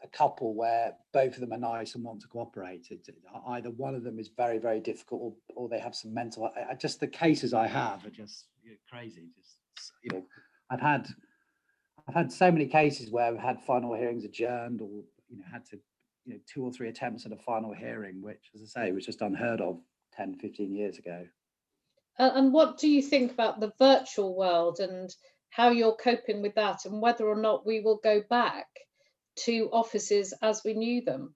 a 0.03 0.08
couple 0.08 0.53
where 0.53 0.94
both 1.12 1.34
of 1.34 1.39
them 1.39 1.53
are 1.53 1.58
nice 1.75 1.96
and 1.96 2.03
want 2.03 2.22
to 2.22 2.27
cooperate. 2.27 2.86
It, 2.91 3.10
either 3.48 3.72
one 3.72 3.96
of 3.96 4.03
them 4.03 4.20
is 4.20 4.29
very 4.38 4.60
very 4.60 4.79
difficult 4.79 5.22
or, 5.24 5.34
or 5.56 5.70
they 5.70 5.79
have 5.79 5.96
some 5.96 6.13
mental 6.13 6.51
I, 6.56 6.72
I 6.72 6.74
just 6.75 7.00
the 7.00 7.08
cases 7.08 7.51
i 7.56 7.65
have 7.65 8.06
are 8.06 8.12
just 8.12 8.46
you 8.63 8.72
know, 8.72 8.77
crazy. 8.91 9.25
Just 9.36 9.91
you 10.03 10.12
know 10.13 10.24
i've 10.70 10.82
had 10.91 11.08
I've 12.08 12.16
had 12.16 12.32
so 12.32 12.52
many 12.52 12.66
cases 12.66 13.12
where 13.12 13.26
I've 13.26 13.40
had 13.40 13.62
final 13.62 13.94
hearings 13.94 14.24
adjourned 14.24 14.82
or 14.82 15.04
you 15.30 15.38
know 15.38 15.44
had 15.52 15.66
to 15.68 15.80
you 16.26 16.34
know 16.34 16.40
two 16.46 16.64
or 16.64 16.72
three 16.72 16.90
attempts 16.90 17.26
at 17.26 17.32
a 17.32 17.38
final 17.38 17.74
hearing, 17.74 18.22
which 18.22 18.52
as 18.56 18.62
I 18.62 18.86
say 18.86 18.92
was 18.92 19.06
just 19.06 19.22
unheard 19.22 19.62
of 19.62 19.80
10, 20.14 20.36
15 20.36 20.74
years 20.74 20.98
ago. 20.98 21.26
Uh, 22.20 22.32
and 22.34 22.52
what 22.52 22.78
do 22.78 22.90
you 22.90 23.02
think 23.02 23.32
about 23.32 23.60
the 23.60 23.74
virtual 23.78 24.36
world 24.36 24.80
and 24.80 25.14
how 25.50 25.70
you're 25.70 25.96
coping 25.96 26.42
with 26.42 26.56
that 26.56 26.86
and 26.86 27.02
whether 27.02 27.28
or 27.28 27.36
not 27.36 27.66
we 27.66 27.80
will 27.80 28.00
go 28.04 28.24
back 28.30 28.68
to 29.36 29.70
offices 29.72 30.34
as 30.42 30.62
we 30.66 30.74
knew 30.74 31.02
them? 31.02 31.36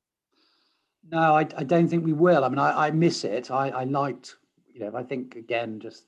No, 1.10 1.36
I, 1.36 1.48
I 1.58 1.64
don't 1.64 1.88
think 1.88 2.06
we 2.06 2.14
will. 2.14 2.44
I 2.44 2.50
mean, 2.50 2.60
I, 2.60 2.88
I 2.88 2.92
miss 2.92 3.24
it. 3.24 3.52
I, 3.52 3.70
I 3.70 3.84
liked, 3.84 4.36
you 4.74 4.80
know, 4.80 4.96
I 4.96 5.04
think 5.04 5.36
again, 5.36 5.80
just 5.80 6.06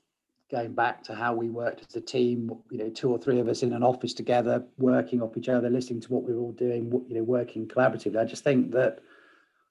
going 0.51 0.73
back 0.73 1.03
to 1.03 1.15
how 1.15 1.33
we 1.33 1.50
worked 1.50 1.85
as 1.88 1.95
a 1.95 2.01
team, 2.01 2.51
you 2.69 2.77
know, 2.77 2.89
two 2.89 3.09
or 3.09 3.17
three 3.17 3.39
of 3.39 3.47
us 3.47 3.63
in 3.63 3.73
an 3.73 3.83
office 3.83 4.13
together, 4.13 4.63
working 4.77 5.21
off 5.21 5.38
each 5.38 5.50
other, 5.50 5.69
listening 5.69 6.01
to 6.01 6.13
what 6.13 6.23
we 6.23 6.33
were 6.33 6.41
all 6.41 6.51
doing, 6.51 6.91
you 7.07 7.15
know, 7.15 7.23
working 7.23 7.67
collaboratively. 7.67 8.19
I 8.19 8.25
just 8.25 8.43
think 8.43 8.71
that 8.71 9.00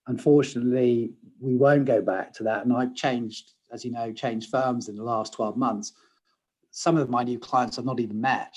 unfortunately 0.07 1.13
we 1.41 1.57
won't 1.57 1.85
go 1.85 2.03
back 2.03 2.33
to 2.35 2.43
that. 2.45 2.65
And 2.65 2.73
I've 2.73 2.95
changed, 2.95 3.53
as 3.71 3.85
you 3.85 3.93
know, 3.93 4.13
changed 4.13 4.51
firms 4.51 4.89
in 4.89 4.97
the 4.97 5.05
last 5.05 5.33
12 5.35 5.57
months. 5.57 5.93
Some 6.71 6.97
of 6.97 7.11
my 7.11 7.23
new 7.23 7.39
clients 7.39 7.79
I've 7.79 7.85
not 7.85 8.01
even 8.01 8.21
met. 8.21 8.57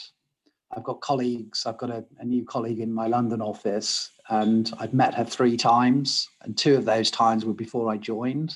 I've 0.76 0.84
got 0.84 1.02
colleagues, 1.02 1.66
I've 1.66 1.78
got 1.78 1.90
a, 1.90 2.04
a 2.20 2.26
new 2.26 2.44
colleague 2.44 2.80
in 2.80 2.92
my 2.92 3.08
London 3.08 3.42
office, 3.42 4.12
and 4.30 4.72
I've 4.80 4.94
met 4.94 5.14
her 5.14 5.24
three 5.24 5.58
times, 5.58 6.28
and 6.42 6.58
two 6.58 6.76
of 6.76 6.86
those 6.86 7.12
times 7.12 7.46
were 7.46 7.54
before 7.54 7.92
I 7.92 7.98
joined. 7.98 8.56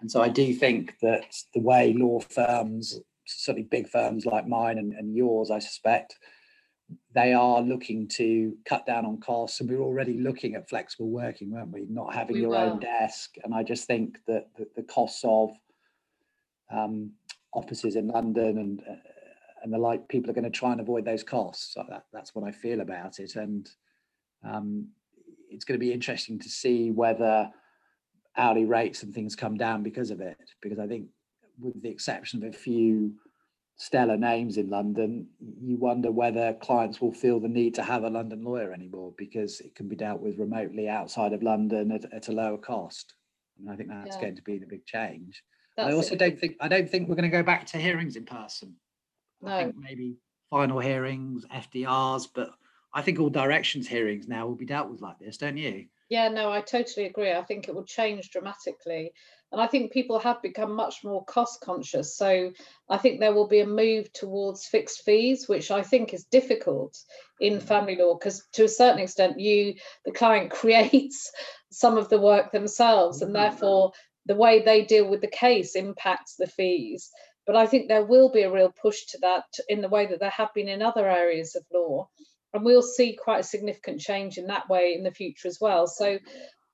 And 0.00 0.10
so 0.10 0.22
I 0.22 0.28
do 0.28 0.54
think 0.54 0.94
that 1.02 1.34
the 1.54 1.60
way 1.60 1.92
law 1.92 2.20
firms 2.20 3.00
certainly 3.26 3.68
big 3.70 3.88
firms 3.88 4.26
like 4.26 4.46
mine 4.46 4.78
and, 4.78 4.92
and 4.92 5.14
yours, 5.14 5.50
I 5.50 5.58
suspect, 5.58 6.16
they 7.14 7.32
are 7.32 7.60
looking 7.60 8.08
to 8.08 8.56
cut 8.64 8.84
down 8.86 9.06
on 9.06 9.20
costs. 9.20 9.60
And 9.60 9.70
we 9.70 9.76
are 9.76 9.82
already 9.82 10.18
looking 10.18 10.54
at 10.54 10.68
flexible 10.68 11.08
working, 11.08 11.50
weren't 11.50 11.70
we? 11.70 11.86
Not 11.88 12.14
having 12.14 12.34
we 12.34 12.42
your 12.42 12.50
were. 12.50 12.56
own 12.56 12.80
desk. 12.80 13.36
And 13.44 13.54
I 13.54 13.62
just 13.62 13.86
think 13.86 14.18
that 14.26 14.48
the, 14.56 14.66
the 14.76 14.82
costs 14.82 15.22
of 15.24 15.50
um, 16.72 17.12
offices 17.52 17.96
in 17.96 18.08
London 18.08 18.58
and 18.58 18.80
uh, 18.80 18.96
and 19.62 19.70
the 19.70 19.78
like, 19.78 20.08
people 20.08 20.30
are 20.30 20.34
going 20.34 20.50
to 20.50 20.50
try 20.50 20.72
and 20.72 20.80
avoid 20.80 21.04
those 21.04 21.22
costs. 21.22 21.74
So 21.74 21.84
that, 21.90 22.06
that's 22.14 22.34
what 22.34 22.48
I 22.48 22.50
feel 22.50 22.80
about 22.80 23.18
it. 23.18 23.36
And 23.36 23.68
um, 24.42 24.88
it's 25.50 25.66
going 25.66 25.78
to 25.78 25.84
be 25.84 25.92
interesting 25.92 26.38
to 26.38 26.48
see 26.48 26.90
whether 26.90 27.50
hourly 28.36 28.64
rates 28.64 29.02
and 29.02 29.14
things 29.14 29.36
come 29.36 29.56
down 29.56 29.82
because 29.82 30.10
of 30.10 30.20
it. 30.20 30.38
Because 30.62 30.78
I 30.78 30.86
think, 30.86 31.08
with 31.58 31.80
the 31.82 31.90
exception 31.90 32.42
of 32.44 32.54
a 32.54 32.56
few 32.56 33.14
stellar 33.76 34.16
names 34.16 34.58
in 34.58 34.68
London, 34.68 35.26
you 35.40 35.76
wonder 35.76 36.10
whether 36.10 36.52
clients 36.54 37.00
will 37.00 37.12
feel 37.12 37.40
the 37.40 37.48
need 37.48 37.74
to 37.74 37.82
have 37.82 38.04
a 38.04 38.10
London 38.10 38.44
lawyer 38.44 38.72
anymore 38.72 39.14
because 39.16 39.60
it 39.60 39.74
can 39.74 39.88
be 39.88 39.96
dealt 39.96 40.20
with 40.20 40.38
remotely 40.38 40.88
outside 40.88 41.32
of 41.32 41.42
London 41.42 41.90
at, 41.90 42.04
at 42.12 42.28
a 42.28 42.32
lower 42.32 42.58
cost. 42.58 43.14
And 43.58 43.70
I 43.70 43.76
think 43.76 43.88
that's 43.88 44.16
yeah. 44.16 44.22
going 44.22 44.36
to 44.36 44.42
be 44.42 44.58
the 44.58 44.66
big 44.66 44.84
change. 44.84 45.42
That's 45.76 45.88
I 45.88 45.96
also 45.96 46.14
it. 46.14 46.18
don't 46.18 46.38
think 46.38 46.56
I 46.60 46.68
don't 46.68 46.90
think 46.90 47.08
we're 47.08 47.14
going 47.14 47.30
to 47.30 47.36
go 47.36 47.42
back 47.42 47.66
to 47.68 47.78
hearings 47.78 48.16
in 48.16 48.24
person. 48.24 48.74
No. 49.40 49.50
I 49.50 49.64
think 49.64 49.76
maybe 49.76 50.16
final 50.50 50.78
hearings, 50.78 51.46
FDRs, 51.54 52.28
but 52.34 52.50
I 52.92 53.02
think 53.02 53.18
all 53.18 53.30
directions 53.30 53.88
hearings 53.88 54.28
now 54.28 54.46
will 54.46 54.56
be 54.56 54.66
dealt 54.66 54.90
with 54.90 55.00
like 55.00 55.18
this, 55.18 55.38
don't 55.38 55.56
you? 55.56 55.86
Yeah, 56.10 56.28
no, 56.28 56.50
I 56.50 56.60
totally 56.60 57.06
agree. 57.06 57.32
I 57.32 57.42
think 57.44 57.68
it 57.68 57.74
will 57.74 57.84
change 57.84 58.30
dramatically. 58.30 59.12
And 59.52 59.60
I 59.60 59.68
think 59.68 59.92
people 59.92 60.18
have 60.18 60.42
become 60.42 60.74
much 60.74 61.04
more 61.04 61.24
cost 61.24 61.60
conscious. 61.60 62.16
So 62.16 62.52
I 62.88 62.98
think 62.98 63.20
there 63.20 63.32
will 63.32 63.46
be 63.46 63.60
a 63.60 63.66
move 63.66 64.12
towards 64.12 64.66
fixed 64.66 65.04
fees, 65.04 65.48
which 65.48 65.70
I 65.70 65.82
think 65.82 66.12
is 66.12 66.24
difficult 66.24 66.98
in 67.40 67.54
mm. 67.58 67.62
family 67.62 67.96
law 67.96 68.14
because 68.14 68.44
to 68.54 68.64
a 68.64 68.68
certain 68.68 69.00
extent, 69.00 69.38
you, 69.38 69.76
the 70.04 70.10
client, 70.10 70.50
creates 70.60 71.30
some 71.70 71.96
of 71.96 72.08
the 72.08 72.20
work 72.20 72.50
themselves. 72.50 73.22
And 73.22 73.30
mm. 73.30 73.34
therefore, 73.34 73.92
the 74.26 74.34
way 74.34 74.62
they 74.62 74.84
deal 74.84 75.08
with 75.08 75.20
the 75.20 75.28
case 75.28 75.76
impacts 75.76 76.34
the 76.34 76.48
fees. 76.48 77.08
But 77.46 77.54
I 77.54 77.66
think 77.66 77.86
there 77.86 78.04
will 78.04 78.30
be 78.30 78.42
a 78.42 78.52
real 78.52 78.72
push 78.82 79.06
to 79.06 79.18
that 79.22 79.46
in 79.68 79.80
the 79.80 79.88
way 79.88 80.06
that 80.06 80.18
there 80.18 80.30
have 80.30 80.52
been 80.54 80.68
in 80.68 80.82
other 80.82 81.08
areas 81.08 81.54
of 81.54 81.64
law 81.72 82.08
and 82.52 82.64
we'll 82.64 82.82
see 82.82 83.16
quite 83.16 83.40
a 83.40 83.44
significant 83.44 84.00
change 84.00 84.38
in 84.38 84.46
that 84.46 84.68
way 84.68 84.94
in 84.94 85.02
the 85.02 85.10
future 85.10 85.48
as 85.48 85.58
well. 85.60 85.86
So 85.86 86.18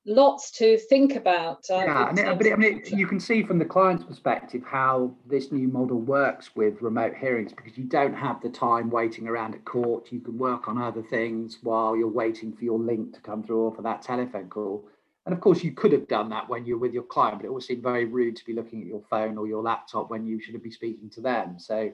lots 0.06 0.52
to 0.52 0.78
think 0.78 1.16
about. 1.16 1.64
Uh, 1.68 1.76
yeah, 1.76 2.08
and 2.08 2.18
it, 2.18 2.38
but 2.38 2.46
it, 2.46 2.52
I 2.52 2.56
mean, 2.56 2.78
it, 2.78 2.92
you 2.92 3.06
can 3.06 3.20
see 3.20 3.42
from 3.42 3.58
the 3.58 3.64
client's 3.64 4.04
perspective 4.04 4.62
how 4.64 5.14
this 5.26 5.52
new 5.52 5.68
model 5.68 5.98
works 5.98 6.54
with 6.54 6.80
remote 6.80 7.14
hearings 7.14 7.52
because 7.52 7.76
you 7.76 7.84
don't 7.84 8.14
have 8.14 8.40
the 8.40 8.48
time 8.48 8.88
waiting 8.88 9.26
around 9.28 9.54
at 9.54 9.64
court. 9.64 10.10
You 10.12 10.20
can 10.20 10.38
work 10.38 10.68
on 10.68 10.80
other 10.80 11.02
things 11.02 11.58
while 11.62 11.96
you're 11.96 12.08
waiting 12.08 12.52
for 12.52 12.64
your 12.64 12.78
link 12.78 13.14
to 13.14 13.20
come 13.20 13.42
through 13.42 13.60
or 13.60 13.74
for 13.74 13.82
that 13.82 14.02
telephone 14.02 14.48
call. 14.48 14.88
And 15.26 15.34
of 15.34 15.40
course, 15.40 15.64
you 15.64 15.72
could 15.72 15.90
have 15.90 16.06
done 16.06 16.28
that 16.30 16.48
when 16.48 16.64
you're 16.64 16.78
with 16.78 16.94
your 16.94 17.02
client, 17.02 17.38
but 17.38 17.46
it 17.46 17.48
always 17.48 17.66
seemed 17.66 17.82
very 17.82 18.04
rude 18.04 18.36
to 18.36 18.44
be 18.44 18.52
looking 18.52 18.80
at 18.82 18.86
your 18.86 19.02
phone 19.10 19.36
or 19.36 19.48
your 19.48 19.60
laptop 19.60 20.08
when 20.08 20.24
you 20.24 20.40
should 20.40 20.62
be 20.62 20.70
speaking 20.70 21.10
to 21.10 21.20
them. 21.20 21.58
So 21.58 21.90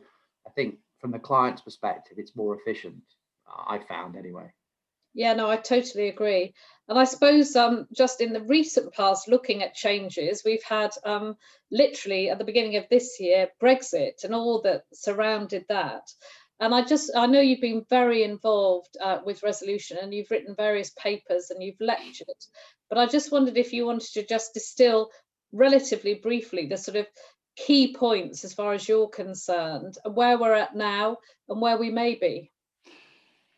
I 0.46 0.50
think 0.50 0.76
from 1.00 1.12
the 1.12 1.18
client's 1.18 1.62
perspective, 1.62 2.18
it's 2.18 2.36
more 2.36 2.54
efficient. 2.54 3.02
I 3.46 3.78
found 3.78 4.16
anyway. 4.16 4.52
Yeah, 5.14 5.34
no, 5.34 5.50
I 5.50 5.56
totally 5.56 6.08
agree. 6.08 6.54
And 6.88 6.98
I 6.98 7.04
suppose 7.04 7.54
um, 7.54 7.86
just 7.94 8.20
in 8.20 8.32
the 8.32 8.40
recent 8.42 8.94
past, 8.94 9.28
looking 9.28 9.62
at 9.62 9.74
changes, 9.74 10.42
we've 10.44 10.62
had 10.62 10.90
um, 11.04 11.36
literally 11.70 12.30
at 12.30 12.38
the 12.38 12.44
beginning 12.44 12.76
of 12.76 12.88
this 12.88 13.18
year 13.20 13.48
Brexit 13.62 14.24
and 14.24 14.34
all 14.34 14.62
that 14.62 14.84
surrounded 14.92 15.66
that. 15.68 16.10
And 16.60 16.74
I 16.74 16.82
just, 16.84 17.10
I 17.14 17.26
know 17.26 17.40
you've 17.40 17.60
been 17.60 17.84
very 17.90 18.22
involved 18.22 18.96
uh, 19.02 19.18
with 19.24 19.42
resolution 19.42 19.98
and 20.00 20.14
you've 20.14 20.30
written 20.30 20.54
various 20.54 20.90
papers 20.90 21.50
and 21.50 21.62
you've 21.62 21.80
lectured, 21.80 22.28
but 22.88 22.98
I 22.98 23.06
just 23.06 23.32
wondered 23.32 23.56
if 23.56 23.72
you 23.72 23.84
wanted 23.84 24.12
to 24.12 24.24
just 24.24 24.54
distill 24.54 25.10
relatively 25.52 26.14
briefly 26.14 26.66
the 26.66 26.76
sort 26.76 26.96
of 26.96 27.06
key 27.56 27.94
points 27.94 28.44
as 28.44 28.54
far 28.54 28.72
as 28.72 28.88
you're 28.88 29.08
concerned, 29.08 29.98
where 30.04 30.38
we're 30.38 30.54
at 30.54 30.74
now 30.74 31.18
and 31.48 31.60
where 31.60 31.76
we 31.76 31.90
may 31.90 32.14
be. 32.14 32.52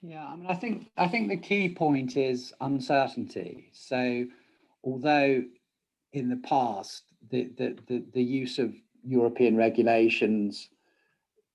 Yeah, 0.07 0.27
I 0.27 0.37
mean, 0.37 0.47
I 0.51 0.55
think 0.55 0.91
I 0.99 1.09
think 1.09 1.29
the 1.29 1.37
key 1.39 1.75
point 1.75 2.19
is 2.19 2.53
uncertainty. 2.61 3.71
So, 3.73 4.27
although 4.83 5.43
in 6.13 6.29
the 6.29 6.37
past 6.37 7.05
the 7.31 7.51
the 7.57 7.79
the, 7.87 8.05
the 8.13 8.23
use 8.23 8.59
of 8.59 8.75
European 9.03 9.57
regulations 9.57 10.69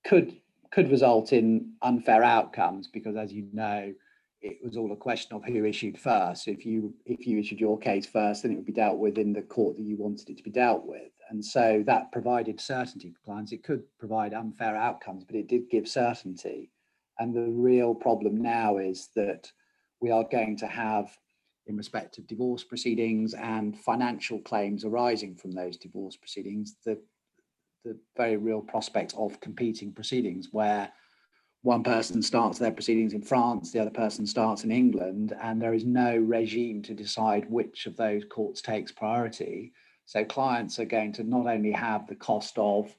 could 0.04 0.36
could 0.72 0.90
result 0.90 1.32
in 1.32 1.74
unfair 1.84 2.24
outcomes 2.24 2.88
because, 2.88 3.16
as 3.16 3.32
you 3.32 3.48
know, 3.54 3.94
it 4.42 4.58
was 4.64 4.78
all 4.78 4.92
a 4.94 4.96
question 4.96 5.36
of 5.36 5.44
who 5.44 5.64
issued 5.64 6.00
first. 6.00 6.48
If 6.48 6.66
you 6.66 6.96
if 7.06 7.28
you 7.28 7.38
issued 7.38 7.60
your 7.60 7.78
case 7.78 8.08
first, 8.08 8.42
then 8.42 8.52
it 8.52 8.56
would 8.56 8.66
be 8.66 8.72
dealt 8.72 8.98
with 8.98 9.20
in 9.20 9.32
the 9.32 9.44
court 9.44 9.78
that 9.78 9.84
you 9.84 9.96
wanted 9.96 10.28
it 10.28 10.38
to 10.38 10.44
be 10.44 10.50
dealt 10.50 10.88
with, 10.88 11.12
and 11.30 11.46
so 11.46 11.84
that 11.86 12.12
provided 12.12 12.60
certainty 12.60 13.12
for 13.12 13.20
clients. 13.20 13.52
It 13.52 13.64
could 13.64 13.84
provide 14.00 14.34
unfair 14.34 14.76
outcomes, 14.76 15.24
but 15.24 15.36
it 15.36 15.48
did 15.48 15.70
give 15.70 15.88
certainty. 15.88 16.72
And 17.20 17.34
the 17.34 17.52
real 17.52 17.94
problem 17.94 18.42
now 18.42 18.78
is 18.78 19.10
that 19.16 19.52
we 20.02 20.10
are 20.10 20.24
going 20.24 20.56
to 20.58 20.68
have, 20.68 21.16
in 21.68 21.76
respect 21.76 22.18
of 22.18 22.28
divorce 22.28 22.64
proceedings 22.64 23.34
and 23.34 23.78
financial 23.78 24.40
claims 24.40 24.86
arising 24.86 25.36
from 25.36 25.52
those 25.52 25.78
divorce 25.78 26.16
proceedings, 26.16 26.78
the, 26.86 26.98
the 27.84 27.98
very 28.16 28.38
real 28.38 28.62
prospect 28.62 29.14
of 29.18 29.40
competing 29.42 29.92
proceedings 29.92 30.48
where 30.52 30.92
one 31.62 31.84
person 31.84 32.22
starts 32.22 32.58
their 32.58 32.72
proceedings 32.72 33.14
in 33.14 33.22
France, 33.22 33.74
the 33.74 33.80
other 33.80 33.90
person 33.90 34.26
starts 34.26 34.64
in 34.64 34.72
England, 34.72 35.36
and 35.42 35.62
there 35.62 35.74
is 35.74 35.84
no 35.84 36.16
regime 36.16 36.82
to 36.84 36.94
decide 36.94 37.50
which 37.50 37.86
of 37.86 37.98
those 37.98 38.24
courts 38.24 38.62
takes 38.62 38.94
priority. 38.94 39.74
So 40.06 40.24
clients 40.24 40.80
are 40.80 40.86
going 40.86 41.12
to 41.14 41.24
not 41.24 41.48
only 41.48 41.72
have 41.74 42.08
the 42.08 42.16
cost 42.16 42.58
of 42.58 42.96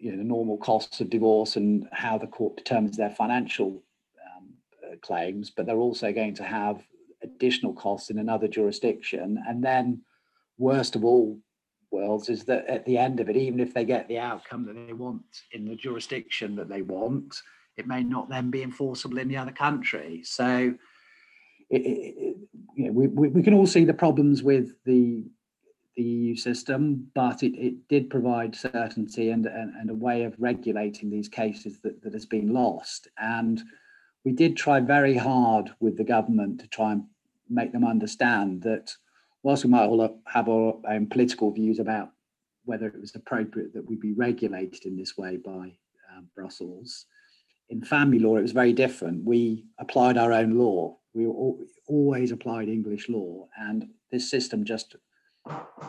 you 0.00 0.10
know 0.10 0.18
the 0.18 0.24
normal 0.24 0.56
costs 0.56 1.00
of 1.00 1.10
divorce 1.10 1.56
and 1.56 1.86
how 1.92 2.16
the 2.16 2.26
court 2.26 2.56
determines 2.56 2.96
their 2.96 3.10
financial 3.10 3.82
um, 4.26 4.48
claims, 5.02 5.50
but 5.50 5.66
they're 5.66 5.76
also 5.76 6.12
going 6.12 6.34
to 6.34 6.42
have 6.42 6.82
additional 7.22 7.74
costs 7.74 8.08
in 8.08 8.18
another 8.18 8.48
jurisdiction. 8.48 9.42
And 9.46 9.62
then, 9.62 10.02
worst 10.58 10.96
of 10.96 11.04
all 11.04 11.38
worlds, 11.90 12.30
is 12.30 12.44
that 12.44 12.66
at 12.66 12.86
the 12.86 12.96
end 12.96 13.20
of 13.20 13.28
it, 13.28 13.36
even 13.36 13.60
if 13.60 13.74
they 13.74 13.84
get 13.84 14.08
the 14.08 14.18
outcome 14.18 14.64
that 14.66 14.86
they 14.86 14.94
want 14.94 15.22
in 15.52 15.66
the 15.66 15.76
jurisdiction 15.76 16.56
that 16.56 16.68
they 16.68 16.82
want, 16.82 17.36
it 17.76 17.86
may 17.86 18.02
not 18.02 18.30
then 18.30 18.50
be 18.50 18.62
enforceable 18.62 19.18
in 19.18 19.28
the 19.28 19.36
other 19.36 19.52
country. 19.52 20.22
So. 20.24 20.74
It, 21.72 21.82
it, 21.86 22.36
you 22.74 22.86
know, 22.86 22.92
we, 22.92 23.06
we, 23.06 23.28
we 23.28 23.42
can 23.44 23.54
all 23.54 23.64
see 23.64 23.84
the 23.84 23.94
problems 23.94 24.42
with 24.42 24.72
the 24.84 25.24
the 26.00 26.08
EU 26.08 26.34
system, 26.34 27.06
but 27.14 27.42
it, 27.42 27.54
it 27.56 27.88
did 27.88 28.08
provide 28.08 28.56
certainty 28.56 29.30
and, 29.30 29.44
and, 29.44 29.74
and 29.74 29.90
a 29.90 29.94
way 29.94 30.24
of 30.24 30.34
regulating 30.38 31.10
these 31.10 31.28
cases 31.28 31.78
that, 31.80 32.02
that 32.02 32.14
has 32.14 32.24
been 32.24 32.54
lost. 32.54 33.08
And 33.18 33.62
we 34.24 34.32
did 34.32 34.56
try 34.56 34.80
very 34.80 35.14
hard 35.14 35.70
with 35.78 35.98
the 35.98 36.04
government 36.04 36.60
to 36.60 36.68
try 36.68 36.92
and 36.92 37.04
make 37.50 37.72
them 37.72 37.84
understand 37.84 38.62
that 38.62 38.94
whilst 39.42 39.64
we 39.64 39.70
might 39.70 39.86
all 39.86 40.22
have 40.26 40.48
our 40.48 40.80
own 40.88 41.06
political 41.06 41.50
views 41.50 41.78
about 41.78 42.10
whether 42.64 42.86
it 42.86 43.00
was 43.00 43.14
appropriate 43.14 43.74
that 43.74 43.86
we 43.86 43.96
be 43.96 44.12
regulated 44.12 44.86
in 44.86 44.96
this 44.96 45.18
way 45.18 45.36
by 45.36 45.76
um, 46.16 46.28
Brussels, 46.34 47.04
in 47.68 47.82
family 47.82 48.18
law 48.18 48.36
it 48.36 48.42
was 48.42 48.52
very 48.52 48.72
different. 48.72 49.24
We 49.24 49.66
applied 49.78 50.16
our 50.16 50.32
own 50.32 50.56
law. 50.56 50.96
We 51.12 51.26
always 51.88 52.30
applied 52.32 52.68
English 52.68 53.08
law, 53.08 53.48
and 53.58 53.88
this 54.12 54.30
system 54.30 54.64
just 54.64 54.96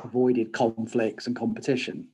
avoided 0.04 0.54
conflicts 0.54 1.28
and 1.28 1.36
competition. 1.36 2.08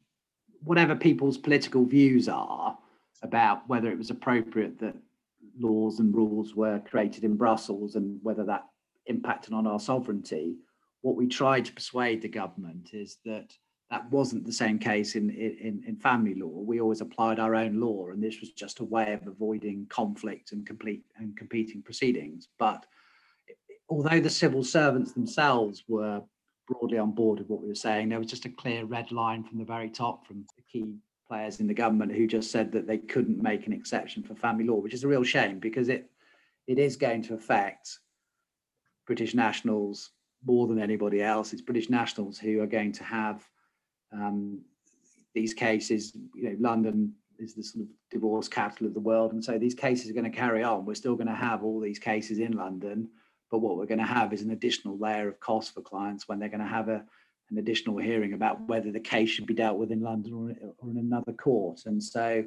Whatever 0.64 0.96
people's 0.96 1.38
political 1.38 1.86
views 1.86 2.28
are 2.28 2.78
about 3.22 3.68
whether 3.68 3.90
it 3.92 3.98
was 3.98 4.10
appropriate 4.10 4.80
that 4.80 4.96
laws 5.60 6.00
and 6.00 6.14
rules 6.14 6.56
were 6.56 6.80
created 6.80 7.24
in 7.24 7.36
Brussels 7.36 7.96
and 7.96 8.20
whether 8.24 8.44
that 8.44 8.66
impacted 9.08 9.54
on 9.54 9.66
our 9.66 9.80
sovereignty, 9.80 10.56
what 11.02 11.16
we 11.16 11.28
tried 11.28 11.66
to 11.66 11.74
persuade 11.74 12.22
the 12.22 12.28
government 12.28 12.90
is 12.94 13.18
that 13.26 13.54
that 13.90 14.10
wasn't 14.12 14.46
the 14.46 14.52
same 14.52 14.78
case 14.78 15.16
in, 15.16 15.30
in, 15.30 15.82
in 15.88 15.96
family 15.96 16.36
law. 16.36 16.48
We 16.50 16.82
always 16.82 17.00
applied 17.00 17.40
our 17.40 17.56
own 17.56 17.80
law, 17.80 18.10
and 18.10 18.22
this 18.22 18.42
was 18.42 18.52
just 18.52 18.80
a 18.80 18.84
way 18.84 19.14
of 19.14 19.26
avoiding 19.26 19.88
conflict 19.90 20.52
and 20.52 20.66
complete 20.66 21.06
and 21.18 21.38
competing 21.38 21.82
proceedings. 21.82 22.50
But 22.60 22.86
although 23.88 24.20
the 24.20 24.30
civil 24.30 24.64
servants 24.64 25.14
themselves 25.14 25.86
were 25.88 26.22
broadly 26.68 26.98
on 26.98 27.12
board 27.12 27.40
with 27.40 27.50
what 27.50 27.62
we 27.62 27.68
were 27.68 27.76
saying. 27.76 28.10
There 28.10 28.20
was 28.20 28.28
just 28.28 28.46
a 28.46 28.50
clear 28.50 28.86
red 28.86 29.12
line 29.12 29.44
from 29.44 29.58
the 29.58 29.66
very 29.66 29.90
top 29.90 30.28
from 30.28 30.46
the 30.56 30.64
key 30.64 30.96
players 31.28 31.60
in 31.60 31.68
the 31.68 31.74
government 31.74 32.14
who 32.14 32.28
just 32.28 32.52
said 32.52 32.72
that 32.72 32.88
they 32.88 32.98
couldn't 32.98 33.42
make 33.42 33.68
an 33.68 33.74
exception 33.74 34.24
for 34.24 34.36
family 34.36 34.66
law, 34.66 34.76
which 34.76 34.94
is 34.94 35.04
a 35.04 35.08
real 35.08 35.24
shame 35.24 35.60
because 35.60 35.90
it 35.90 36.10
it 36.68 36.78
is 36.78 36.98
going 36.98 37.22
to 37.24 37.34
affect 37.34 38.00
British 39.06 39.34
nationals 39.34 40.12
more 40.46 40.68
than 40.68 40.80
anybody 40.80 41.22
else. 41.24 41.54
It's 41.54 41.62
British 41.62 41.90
nationals 41.90 42.38
who 42.38 42.62
are 42.62 42.68
going 42.68 42.92
to 42.94 43.04
have 43.04 43.48
um, 44.12 44.62
these 45.34 45.54
cases, 45.54 46.16
you 46.36 46.44
know, 46.50 46.56
London 46.60 47.14
is 47.40 47.54
the 47.54 47.64
sort 47.64 47.84
of 47.84 47.90
divorce 48.12 48.48
capital 48.48 48.88
of 48.88 48.94
the 48.94 49.00
world, 49.00 49.34
and 49.34 49.44
so 49.44 49.58
these 49.58 49.76
cases 49.76 50.10
are 50.10 50.14
going 50.14 50.30
to 50.30 50.38
carry 50.38 50.64
on. 50.64 50.86
We're 50.86 50.96
still 50.96 51.16
going 51.16 51.28
to 51.28 51.36
have 51.36 51.64
all 51.64 51.80
these 51.80 52.00
cases 52.00 52.40
in 52.40 52.54
London, 52.54 53.10
but 53.50 53.60
what 53.60 53.78
we're 53.78 53.86
going 53.86 54.00
to 54.00 54.06
have 54.06 54.34
is 54.34 54.42
an 54.42 54.52
additional 54.52 54.98
layer 54.98 55.28
of 55.28 55.40
cost 55.40 55.74
for 55.74 55.82
clients 55.82 56.28
when 56.28 56.40
they're 56.40 56.50
going 56.50 56.60
to 56.62 56.68
have 56.68 56.90
a 56.90 57.04
an 57.50 57.58
additional 57.60 57.98
hearing 57.98 58.34
about 58.34 58.68
whether 58.68 58.92
the 58.92 59.00
case 59.00 59.30
should 59.30 59.46
be 59.46 59.54
dealt 59.54 59.78
with 59.78 59.90
in 59.92 60.02
London 60.02 60.34
or, 60.34 60.74
or 60.80 60.90
in 60.90 60.98
another 60.98 61.32
court, 61.32 61.82
and 61.86 62.04
so 62.04 62.44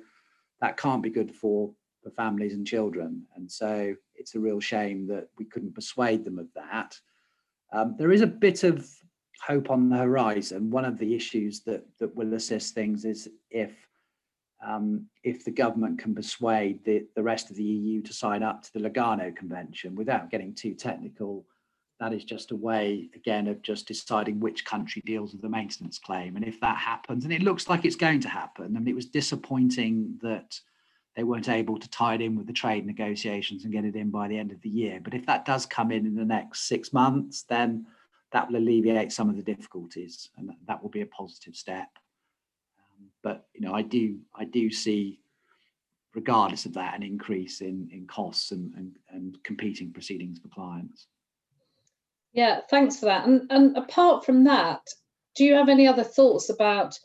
that 0.61 0.77
can't 0.77 1.03
be 1.03 1.11
good 1.11 1.35
for 1.35 1.73
for 2.03 2.11
families 2.11 2.55
and 2.55 2.67
children. 2.67 3.27
And 3.37 3.51
so 3.51 3.95
it's 4.15 4.35
a 4.35 4.41
real 4.41 4.61
shame 4.61 5.07
that 5.09 5.29
we 5.39 5.45
couldn't 5.45 5.75
persuade 5.75 6.25
them 6.25 6.39
of 6.39 6.49
that. 6.55 6.99
Um, 7.73 7.95
there 7.99 8.13
is 8.13 8.23
a 8.23 8.27
bit 8.27 8.65
of 8.65 8.89
hope 9.47 9.71
on 9.71 9.89
the 9.89 9.97
horizon. 9.97 10.71
One 10.71 10.85
of 10.85 10.99
the 10.99 11.15
issues 11.15 11.61
that 11.63 11.85
that 11.99 12.15
will 12.15 12.35
assist 12.35 12.75
things 12.75 13.05
is 13.05 13.29
if 13.51 13.73
um, 14.67 15.07
if 15.23 15.45
the 15.45 15.51
government 15.51 15.99
can 15.99 16.15
persuade 16.15 16.85
the, 16.85 17.07
the 17.15 17.23
rest 17.23 17.51
of 17.51 17.57
the 17.57 17.65
EU 17.65 18.03
to 18.03 18.13
sign 18.13 18.43
up 18.43 18.63
to 18.63 18.73
the 18.73 18.81
Lugano 18.81 19.35
Convention 19.35 19.95
without 19.95 20.31
getting 20.31 20.55
too 20.55 20.75
technical, 20.75 21.47
that 21.99 22.13
is 22.13 22.25
just 22.25 22.51
a 22.51 22.57
way, 22.57 23.09
again, 23.15 23.47
of 23.47 23.63
just 23.63 23.87
deciding 23.87 24.41
which 24.41 24.65
country 24.65 25.03
deals 25.05 25.33
with 25.33 25.43
the 25.43 25.49
maintenance 25.49 25.99
claim. 25.99 26.37
And 26.37 26.45
if 26.45 26.61
that 26.61 26.79
happens, 26.79 27.25
and 27.25 27.33
it 27.33 27.43
looks 27.43 27.69
like 27.69 27.85
it's 27.85 27.97
going 27.97 28.21
to 28.21 28.29
happen, 28.29 28.77
I 28.77 28.81
mean, 28.81 28.89
it 28.89 28.95
was 28.95 29.07
disappointing 29.07 30.19
that 30.23 30.59
they 31.17 31.25
weren't 31.25 31.49
able 31.49 31.79
to 31.79 31.91
tie 31.91 32.15
it 32.15 32.21
in 32.21 32.37
with 32.37 32.47
the 32.47 32.53
trade 32.53 32.87
negotiations 32.87 33.65
and 33.65 33.73
get 33.73 33.85
it 33.85 33.97
in 33.97 34.11
by 34.11 34.29
the 34.29 34.39
end 34.39 34.53
of 34.53 34.61
the 34.63 34.69
year. 34.69 35.01
But 35.03 35.15
if 35.15 35.27
that 35.27 35.45
does 35.45 35.67
come 35.67 35.91
in 35.91 36.07
in 36.07 36.15
the 36.15 36.25
next 36.25 36.69
six 36.69 36.93
months, 36.93 37.43
then 37.43 37.87
that 38.33 38.49
will 38.49 38.59
alleviate 38.59 39.13
some 39.13 39.29
of 39.29 39.37
the 39.37 39.43
difficulties 39.43 40.31
and 40.37 40.51
that 40.67 40.83
will 40.83 40.91
be 40.91 41.01
a 41.01 41.07
positive 41.07 41.57
step. 41.57 41.89
But 43.23 43.47
you 43.55 43.61
know, 43.61 43.75
I 43.75 43.83
do 43.83 44.19
I 44.35 44.45
do 44.45 44.71
see, 44.71 45.21
regardless 46.15 46.67
of 46.67 46.75
that, 46.75 46.95
an 46.95 47.03
increase 47.03 47.61
in 47.61 47.89
in 47.93 48.07
costs 48.07 48.53
and 48.53 48.73
and, 48.75 48.97
and 49.11 49.43
competing 49.45 49.93
proceedings 49.93 50.39
for 50.39 50.49
clients. 50.49 51.07
Yeah, 52.33 52.61
thanks 52.71 52.99
for 52.99 53.07
that. 53.07 53.27
And 53.27 53.51
and 53.51 53.77
apart 53.77 54.25
from 54.25 54.45
that, 54.45 54.81
do 55.37 55.45
you 55.45 55.55
have 55.55 55.69
any 55.69 55.87
other 55.87 56.05
thoughts 56.05 56.49
about 56.49 56.99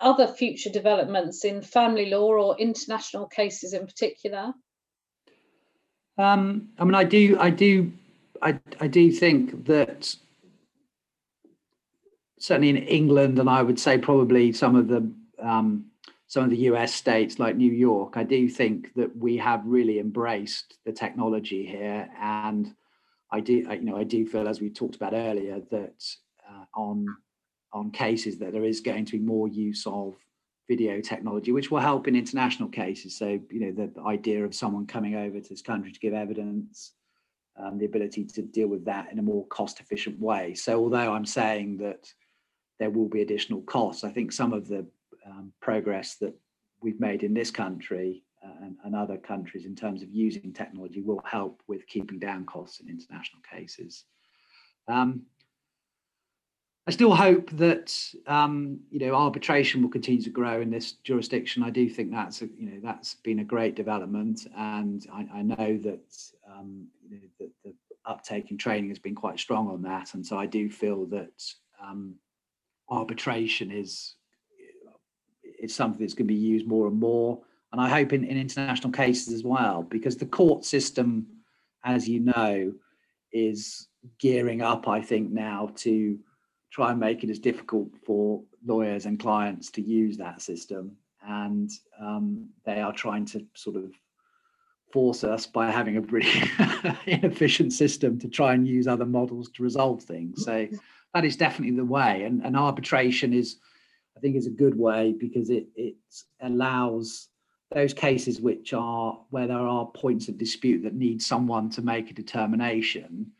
other 0.00 0.26
future 0.26 0.70
developments 0.70 1.44
in 1.44 1.62
family 1.62 2.10
law 2.10 2.32
or 2.32 2.58
international 2.58 3.26
cases 3.26 3.72
in 3.72 3.86
particular? 3.86 4.52
Um, 6.18 6.68
I 6.78 6.84
mean, 6.84 6.94
I 6.94 7.04
do, 7.04 7.36
I 7.40 7.50
do, 7.50 7.92
I, 8.40 8.58
I 8.80 8.86
do 8.86 9.10
think 9.10 9.66
that 9.66 10.14
certainly 12.38 12.68
in 12.68 12.76
England, 12.76 13.38
and 13.38 13.48
I 13.48 13.62
would 13.62 13.80
say 13.80 13.98
probably 13.98 14.52
some 14.52 14.76
of 14.76 14.88
the 14.88 15.10
um, 15.44 15.86
some 16.26 16.44
of 16.44 16.50
the 16.50 16.56
US 16.70 16.94
states 16.94 17.38
like 17.38 17.56
New 17.56 17.72
York, 17.72 18.16
I 18.16 18.24
do 18.24 18.48
think 18.48 18.92
that 18.94 19.16
we 19.16 19.36
have 19.36 19.62
really 19.64 19.98
embraced 19.98 20.78
the 20.84 20.92
technology 20.92 21.66
here, 21.66 22.08
and 22.20 22.74
I 23.30 23.40
do, 23.40 23.54
you 23.54 23.80
know, 23.82 23.96
I 23.96 24.04
do 24.04 24.26
feel 24.26 24.48
as 24.48 24.60
we 24.60 24.70
talked 24.70 24.96
about 24.96 25.12
earlier 25.12 25.60
that 25.70 26.04
uh, 26.48 26.64
on 26.74 27.06
on 27.72 27.90
cases 27.90 28.38
that 28.38 28.52
there 28.52 28.64
is 28.64 28.80
going 28.80 29.04
to 29.04 29.12
be 29.12 29.18
more 29.18 29.48
use 29.48 29.84
of 29.86 30.14
video 30.68 31.00
technology, 31.00 31.52
which 31.52 31.70
will 31.70 31.80
help 31.80 32.08
in 32.08 32.16
international 32.16 32.68
cases. 32.68 33.16
So, 33.18 33.38
you 33.50 33.60
know, 33.60 33.72
the 33.72 34.00
idea 34.02 34.44
of 34.44 34.54
someone 34.54 34.86
coming 34.86 35.16
over 35.16 35.40
to 35.40 35.48
this 35.48 35.60
country 35.60 35.92
to 35.92 36.00
give 36.00 36.14
evidence, 36.14 36.92
um, 37.58 37.78
the 37.78 37.84
ability 37.84 38.24
to 38.24 38.42
deal 38.42 38.68
with 38.68 38.84
that 38.86 39.12
in 39.12 39.18
a 39.18 39.22
more 39.22 39.46
cost 39.48 39.80
efficient 39.80 40.18
way. 40.20 40.54
So, 40.54 40.80
although 40.80 41.12
I'm 41.12 41.26
saying 41.26 41.78
that 41.78 42.12
there 42.78 42.90
will 42.90 43.08
be 43.08 43.22
additional 43.22 43.62
costs, 43.62 44.04
I 44.04 44.10
think 44.10 44.32
some 44.32 44.52
of 44.52 44.68
the 44.68 44.86
um, 45.26 45.52
progress 45.60 46.16
that 46.16 46.34
we've 46.80 47.00
made 47.00 47.22
in 47.22 47.34
this 47.34 47.50
country 47.50 48.22
uh, 48.44 48.64
and, 48.64 48.76
and, 48.84 48.94
other 48.94 49.16
countries 49.16 49.64
in 49.64 49.74
terms 49.74 50.02
of 50.02 50.10
using 50.10 50.52
technology 50.52 51.00
will 51.00 51.22
help 51.24 51.62
with 51.66 51.86
keeping 51.86 52.18
down 52.18 52.44
costs 52.44 52.80
in 52.80 52.88
international 52.88 53.40
cases. 53.50 54.04
Um, 54.86 55.22
I 56.86 56.90
still 56.90 57.14
hope 57.14 57.50
that 57.52 57.96
um, 58.26 58.80
you 58.90 58.98
know 58.98 59.14
arbitration 59.14 59.80
will 59.80 59.88
continue 59.88 60.22
to 60.22 60.30
grow 60.30 60.60
in 60.60 60.70
this 60.70 60.92
jurisdiction. 60.92 61.62
I 61.62 61.70
do 61.70 61.88
think 61.88 62.10
that's 62.10 62.42
a, 62.42 62.46
you 62.46 62.70
know 62.70 62.80
that's 62.82 63.14
been 63.14 63.38
a 63.38 63.44
great 63.44 63.74
development, 63.74 64.46
and 64.54 65.06
I, 65.10 65.26
I 65.38 65.42
know 65.42 65.78
that 65.78 66.14
um, 66.46 66.86
you 67.08 67.16
know, 67.16 67.22
the, 67.40 67.50
the, 67.64 67.74
uptake 68.06 68.50
in 68.50 68.58
training 68.58 68.90
has 68.90 68.98
been 68.98 69.14
quite 69.14 69.40
strong 69.40 69.66
on 69.66 69.80
that, 69.80 70.12
and 70.12 70.26
so 70.26 70.36
I 70.36 70.44
do 70.44 70.68
feel 70.68 71.06
that 71.06 71.42
um, 71.82 72.16
arbitration 72.90 73.70
is 73.70 74.16
it's 75.58 75.74
something 75.74 76.00
that's 76.00 76.14
going 76.14 76.26
to 76.26 76.34
be 76.34 76.40
used 76.40 76.66
more 76.66 76.86
and 76.86 76.98
more, 76.98 77.40
and 77.72 77.80
I 77.80 77.88
hope 77.88 78.12
in, 78.12 78.24
in 78.24 78.38
international 78.38 78.92
cases 78.92 79.34
as 79.34 79.42
well, 79.42 79.82
because 79.82 80.16
the 80.16 80.26
court 80.26 80.64
system, 80.64 81.26
as 81.84 82.08
you 82.08 82.20
know, 82.20 82.72
is 83.32 83.88
gearing 84.20 84.62
up. 84.62 84.86
I 84.86 85.00
think 85.00 85.30
now 85.30 85.70
to 85.78 86.18
try 86.70 86.90
and 86.90 87.00
make 87.00 87.24
it 87.24 87.30
as 87.30 87.38
difficult 87.38 87.88
for 88.04 88.42
lawyers 88.64 89.06
and 89.06 89.18
clients 89.18 89.70
to 89.72 89.82
use 89.82 90.16
that 90.16 90.40
system. 90.40 90.96
And 91.26 91.70
um, 92.00 92.48
they 92.64 92.80
are 92.80 92.92
trying 92.92 93.24
to 93.26 93.44
sort 93.54 93.76
of 93.76 93.92
force 94.92 95.24
us 95.24 95.46
by 95.46 95.70
having 95.70 95.96
a 95.96 96.02
pretty 96.02 96.48
inefficient 97.06 97.72
system 97.72 98.18
to 98.20 98.28
try 98.28 98.54
and 98.54 98.68
use 98.68 98.86
other 98.86 99.06
models 99.06 99.50
to 99.50 99.62
resolve 99.62 100.02
things. 100.02 100.44
So 100.44 100.68
that 101.12 101.24
is 101.24 101.36
definitely 101.36 101.76
the 101.76 101.84
way. 101.84 102.22
And, 102.22 102.44
and 102.44 102.56
arbitration 102.56 103.32
is, 103.32 103.56
I 104.16 104.20
think, 104.20 104.36
is 104.36 104.46
a 104.46 104.50
good 104.50 104.78
way 104.78 105.14
because 105.18 105.50
it 105.50 105.66
it 105.74 105.96
allows 106.40 107.28
those 107.72 107.94
cases 107.94 108.40
which 108.40 108.72
are 108.72 109.18
where 109.30 109.46
there 109.46 109.56
are 109.56 109.86
points 109.86 110.28
of 110.28 110.38
dispute 110.38 110.82
that 110.82 110.94
need 110.94 111.20
someone 111.20 111.70
to 111.70 111.82
make 111.82 112.10
a 112.10 112.14
determination 112.14 113.32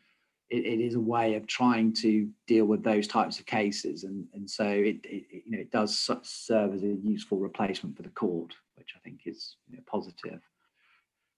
it, 0.49 0.65
it 0.65 0.79
is 0.79 0.95
a 0.95 0.99
way 0.99 1.35
of 1.35 1.47
trying 1.47 1.93
to 1.93 2.29
deal 2.47 2.65
with 2.65 2.83
those 2.83 3.07
types 3.07 3.39
of 3.39 3.45
cases, 3.45 4.03
and 4.03 4.25
and 4.33 4.49
so 4.49 4.65
it, 4.65 4.97
it 5.03 5.25
you 5.45 5.51
know 5.51 5.59
it 5.59 5.71
does 5.71 6.09
serve 6.23 6.73
as 6.73 6.83
a 6.83 6.95
useful 7.01 7.39
replacement 7.39 7.95
for 7.95 8.03
the 8.03 8.09
court, 8.09 8.53
which 8.75 8.93
I 8.95 8.99
think 8.99 9.21
is 9.25 9.55
you 9.69 9.77
know, 9.77 9.83
positive. 9.87 10.41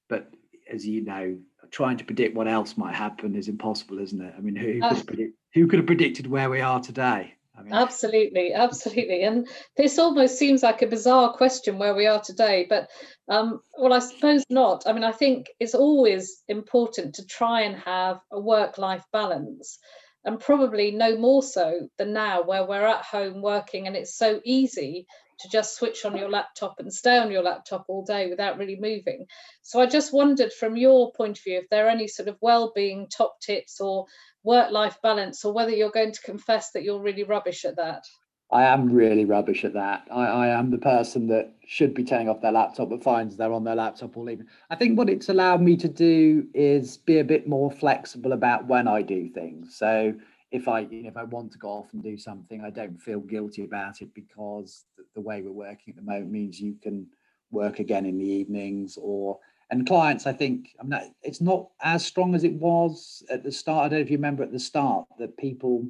But 0.10 0.34
as 0.72 0.86
you 0.86 1.04
know, 1.04 1.38
trying 1.72 1.98
to 1.98 2.04
predict 2.04 2.36
what 2.36 2.48
else 2.48 2.76
might 2.76 2.96
happen 2.96 3.36
is 3.36 3.48
impossible, 3.48 4.00
isn't 4.00 4.22
it? 4.22 4.34
I 4.38 4.42
mean, 4.42 4.56
who, 4.56 4.74
could, 4.74 4.84
uh, 4.84 5.04
predict, 5.04 5.38
who 5.54 5.68
could 5.68 5.80
have 5.80 5.88
predicted 5.88 6.28
where 6.28 6.50
we 6.50 6.60
are 6.60 6.82
today? 6.82 7.36
I 7.58 7.64
mean, 7.64 7.74
absolutely, 7.74 8.54
absolutely. 8.54 9.24
And 9.24 9.48
this 9.76 9.98
almost 9.98 10.38
seems 10.38 10.62
like 10.62 10.82
a 10.82 10.88
bizarre 10.88 11.34
question 11.34 11.80
where 11.80 11.96
we 11.96 12.06
are 12.06 12.22
today, 12.22 12.68
but 12.70 12.90
um, 13.30 13.62
well, 13.78 13.94
I 13.94 14.00
suppose 14.00 14.44
not. 14.50 14.84
I 14.86 14.94
mean, 14.94 15.04
I 15.04 15.12
think 15.12 15.48
it's 15.60 15.76
always 15.76 16.44
important 16.48 17.16
to 17.16 17.26
try 17.26 17.62
and 17.62 17.76
have 17.80 18.20
a 18.32 18.40
work 18.40 18.78
life 18.78 19.04
balance, 19.12 19.80
and 20.24 20.40
probably 20.40 20.92
no 20.92 21.18
more 21.18 21.42
so 21.42 21.90
than 21.98 22.14
now, 22.14 22.44
where 22.44 22.66
we're 22.66 22.86
at 22.86 23.04
home 23.04 23.42
working 23.42 23.88
and 23.88 23.96
it's 23.96 24.16
so 24.16 24.40
easy 24.46 25.08
to 25.40 25.50
just 25.50 25.76
switch 25.76 26.06
on 26.06 26.18
your 26.18 26.30
laptop 26.30 26.80
and 26.80 26.94
stay 26.94 27.18
on 27.18 27.32
your 27.32 27.44
laptop 27.44 27.86
all 27.88 28.04
day 28.04 28.30
without 28.30 28.58
really 28.58 28.78
moving. 28.80 29.26
So 29.62 29.80
I 29.80 29.86
just 29.86 30.14
wondered 30.14 30.52
from 30.54 30.78
your 30.78 31.12
point 31.14 31.38
of 31.38 31.44
view 31.44 31.60
if 31.60 31.70
there 31.70 31.88
are 31.88 31.90
any 31.90 32.08
sort 32.08 32.28
of 32.28 32.38
well-being 32.42 33.08
top 33.16 33.40
tips 33.42 33.80
or 33.80 34.06
work-life 34.44 35.00
balance 35.02 35.44
or 35.46 35.54
whether 35.54 35.72
you're 35.72 35.92
going 35.92 36.14
to 36.14 36.22
confess 36.22 36.72
that 36.72 36.84
you're 36.84 37.02
really 37.02 37.24
rubbish 37.24 37.66
at 37.66 37.76
that. 37.78 38.04
I 38.50 38.64
am 38.64 38.94
really 38.94 39.26
rubbish 39.26 39.66
at 39.66 39.74
that. 39.74 40.08
I, 40.10 40.26
I, 40.26 40.48
am 40.58 40.72
the 40.72 40.78
person 40.78 41.28
that 41.28 41.52
should 41.66 41.94
be 41.94 42.06
turning 42.06 42.30
off 42.30 42.40
their 42.40 42.54
laptop 42.54 42.90
but 42.90 43.04
finds 43.04 43.36
they're 43.36 43.52
on 43.52 43.66
their 43.66 43.76
laptop 43.76 44.16
all 44.16 44.30
evening. 44.30 44.48
I 44.70 44.76
think 44.76 44.98
what 44.98 45.10
it's 45.10 45.28
allowed 45.28 45.62
me 45.62 45.76
to 45.76 45.90
do 45.90 46.48
is 46.54 46.96
be 46.96 47.20
a 47.20 47.26
bit 47.26 47.46
more 47.46 47.70
flexible 47.70 48.32
about 48.32 48.66
when 48.66 48.88
I 48.88 49.02
do 49.02 49.28
things. 49.28 49.76
So 49.76 50.14
if 50.52 50.68
I 50.68 50.82
you 50.82 51.04
know, 51.04 51.10
if 51.10 51.18
I 51.18 51.24
want 51.24 51.52
to 51.52 51.58
go 51.58 51.70
off 51.70 51.94
and 51.94 52.04
do 52.04 52.18
something, 52.18 52.64
I 52.64 52.70
don't 52.70 53.02
feel 53.02 53.20
guilty 53.20 53.64
about 53.64 54.02
it 54.02 54.14
because 54.14 54.86
the, 54.98 55.04
the 55.16 55.22
way 55.22 55.42
we're 55.42 55.52
working 55.52 55.94
at 55.94 55.96
the 55.96 56.10
moment 56.10 56.32
means 56.32 56.60
you 56.60 56.76
can 56.82 57.08
work 57.52 57.80
again 57.80 58.06
in 58.06 58.18
the 58.18 58.26
evenings 58.26 58.98
or 59.02 59.40
and 59.70 59.88
clients 59.88 60.28
i 60.28 60.34
think 60.34 60.76
i'm 60.80 60.90
not 60.90 61.04
it's 61.24 61.42
not 61.42 61.70
as 61.82 62.06
strong 62.06 62.36
as 62.36 62.44
it 62.44 62.54
was 62.54 63.24
at 63.30 63.44
the 63.44 63.52
start. 63.52 63.86
I 63.86 63.90
don't 63.90 64.00
know 64.00 64.04
if 64.04 64.12
you 64.12 64.18
remember 64.18 64.44
at 64.44 64.52
the 64.52 64.60
start 64.60 65.06
that 65.20 65.38
people 65.38 65.86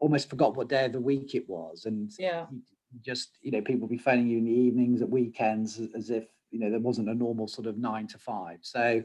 almost 0.00 0.30
forgot 0.30 0.56
what 0.56 0.68
day 0.68 0.86
of 0.86 0.92
the 0.92 1.00
week 1.00 1.34
it 1.34 1.48
was 1.48 1.84
and 1.84 2.12
yeah. 2.18 2.46
just 3.02 3.38
you 3.42 3.50
know 3.50 3.60
people 3.60 3.88
be 3.88 3.98
phoning 3.98 4.28
you 4.28 4.38
in 4.38 4.44
the 4.44 4.52
evenings 4.52 5.02
at 5.02 5.10
weekends 5.10 5.80
as 5.94 6.10
if 6.10 6.24
you 6.50 6.58
know 6.58 6.70
there 6.70 6.80
wasn't 6.80 7.08
a 7.08 7.14
normal 7.14 7.48
sort 7.48 7.66
of 7.66 7.76
nine 7.78 8.06
to 8.06 8.18
five. 8.18 8.58
So 8.62 9.02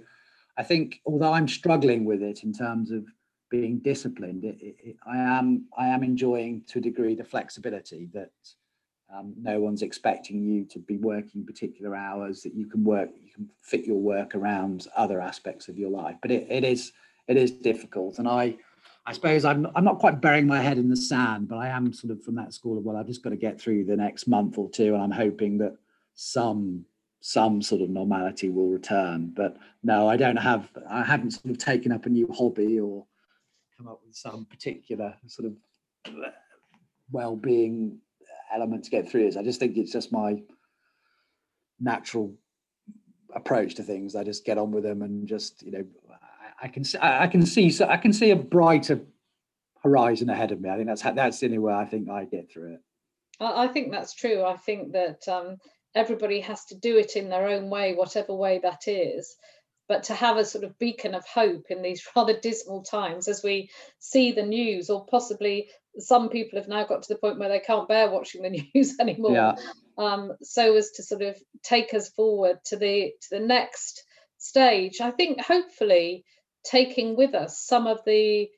i 0.57 0.63
think 0.63 1.01
although 1.05 1.33
i'm 1.33 1.47
struggling 1.47 2.05
with 2.05 2.21
it 2.21 2.43
in 2.43 2.53
terms 2.53 2.91
of 2.91 3.05
being 3.53 3.77
disciplined, 3.77 4.43
it, 4.43 4.57
it, 4.59 4.95
I 5.05 5.17
am 5.17 5.65
I 5.77 5.85
am 5.89 6.01
enjoying 6.01 6.63
to 6.69 6.79
a 6.79 6.81
degree 6.81 7.13
the 7.13 7.23
flexibility 7.23 8.09
that 8.11 8.31
um, 9.15 9.35
no 9.39 9.59
one's 9.59 9.83
expecting 9.83 10.41
you 10.41 10.65
to 10.65 10.79
be 10.79 10.97
working 10.97 11.45
particular 11.45 11.95
hours 11.95 12.41
that 12.41 12.55
you 12.55 12.65
can 12.65 12.83
work 12.83 13.09
you 13.23 13.31
can 13.31 13.47
fit 13.61 13.85
your 13.85 13.99
work 13.99 14.33
around 14.33 14.87
other 14.97 15.21
aspects 15.21 15.67
of 15.67 15.77
your 15.77 15.91
life 15.91 16.15
but 16.23 16.31
it, 16.31 16.47
it 16.49 16.63
is 16.63 16.93
it 17.27 17.37
is 17.37 17.51
difficult 17.51 18.17
and 18.17 18.27
i 18.27 18.55
I 19.05 19.13
suppose 19.13 19.45
I'm 19.45 19.67
I'm 19.75 19.83
not 19.83 19.99
quite 19.99 20.19
burying 20.19 20.47
my 20.47 20.61
head 20.61 20.77
in 20.77 20.89
the 20.89 20.95
sand, 20.95 21.49
but 21.49 21.57
I 21.57 21.67
am 21.67 21.91
sort 21.91 22.11
of 22.11 22.23
from 22.23 22.35
that 22.35 22.53
school 22.53 22.77
of 22.77 22.85
well, 22.85 22.95
I've 22.95 23.05
just 23.05 23.21
got 23.21 23.31
to 23.31 23.45
get 23.47 23.59
through 23.59 23.83
the 23.83 23.97
next 23.97 24.27
month 24.27 24.57
or 24.57 24.69
two, 24.69 24.93
and 24.93 25.03
I'm 25.03 25.11
hoping 25.11 25.57
that 25.57 25.75
some 26.15 26.85
some 27.19 27.61
sort 27.61 27.81
of 27.81 27.89
normality 27.89 28.49
will 28.49 28.69
return. 28.69 29.33
But 29.35 29.57
no, 29.83 30.07
I 30.07 30.15
don't 30.15 30.37
have 30.37 30.69
I 30.89 31.03
haven't 31.03 31.31
sort 31.31 31.51
of 31.51 31.57
taken 31.57 31.91
up 31.91 32.05
a 32.05 32.09
new 32.09 32.29
hobby 32.31 32.79
or 32.79 33.05
come 33.77 33.87
up 33.87 34.01
with 34.05 34.15
some 34.15 34.45
particular 34.45 35.15
sort 35.27 35.51
of 35.51 36.13
well-being 37.11 37.99
element 38.53 38.83
to 38.83 38.91
get 38.91 39.09
through 39.09 39.23
this. 39.25 39.37
I 39.37 39.43
just 39.43 39.59
think 39.59 39.77
it's 39.77 39.91
just 39.91 40.11
my 40.11 40.41
natural 41.79 42.33
approach 43.35 43.75
to 43.75 43.83
things. 43.83 44.15
I 44.15 44.23
just 44.23 44.45
get 44.45 44.57
on 44.57 44.71
with 44.71 44.83
them 44.83 45.01
and 45.01 45.27
just 45.27 45.63
you 45.63 45.71
know 45.71 45.85
I, 46.11 46.65
I 46.65 46.67
can 46.67 46.83
see 46.83 46.97
I 47.01 47.27
can 47.27 47.45
see 47.45 47.69
so 47.69 47.87
I 47.87 47.97
can 47.97 48.13
see 48.13 48.31
a 48.31 48.35
brighter 48.35 49.01
horizon 49.83 50.29
ahead 50.29 50.51
of 50.51 50.61
me. 50.61 50.69
I 50.69 50.75
think 50.75 50.87
that's 50.87 51.01
that's 51.01 51.39
the 51.39 51.47
only 51.47 51.57
way 51.59 51.73
I 51.73 51.85
think 51.85 52.09
I 52.09 52.25
get 52.25 52.51
through 52.51 52.75
it. 52.75 52.81
I 53.39 53.67
think 53.67 53.91
that's 53.91 54.13
true. 54.13 54.43
I 54.43 54.55
think 54.55 54.93
that 54.93 55.27
um, 55.27 55.57
everybody 55.95 56.39
has 56.41 56.65
to 56.65 56.75
do 56.75 56.97
it 56.97 57.15
in 57.15 57.29
their 57.29 57.47
own 57.47 57.69
way, 57.69 57.93
whatever 57.93 58.33
way 58.33 58.59
that 58.59 58.87
is. 58.87 59.35
But 59.87 60.03
to 60.03 60.13
have 60.13 60.37
a 60.37 60.45
sort 60.45 60.63
of 60.63 60.79
beacon 60.79 61.13
of 61.13 61.25
hope 61.25 61.65
in 61.69 61.81
these 61.81 62.05
rather 62.15 62.39
dismal 62.39 62.83
times 62.83 63.27
as 63.27 63.43
we 63.43 63.69
see 63.99 64.31
the 64.31 64.43
news, 64.43 64.89
or 64.89 65.05
possibly 65.05 65.69
some 65.97 66.29
people 66.29 66.59
have 66.59 66.67
now 66.67 66.85
got 66.85 67.03
to 67.03 67.13
the 67.13 67.19
point 67.19 67.39
where 67.39 67.49
they 67.49 67.59
can't 67.59 67.87
bear 67.87 68.09
watching 68.09 68.41
the 68.41 68.49
news 68.75 68.95
anymore. 68.99 69.33
Yeah. 69.33 69.55
Um, 69.97 70.33
so 70.41 70.75
as 70.75 70.91
to 70.91 71.03
sort 71.03 71.21
of 71.21 71.37
take 71.61 71.93
us 71.93 72.09
forward 72.09 72.57
to 72.65 72.77
the 72.77 73.13
to 73.21 73.27
the 73.31 73.45
next 73.45 74.03
stage. 74.37 74.99
I 75.01 75.11
think 75.11 75.41
hopefully 75.41 76.25
taking 76.65 77.15
with 77.15 77.35
us 77.35 77.61
some 77.65 77.87
of 77.87 77.99
the 78.05 78.49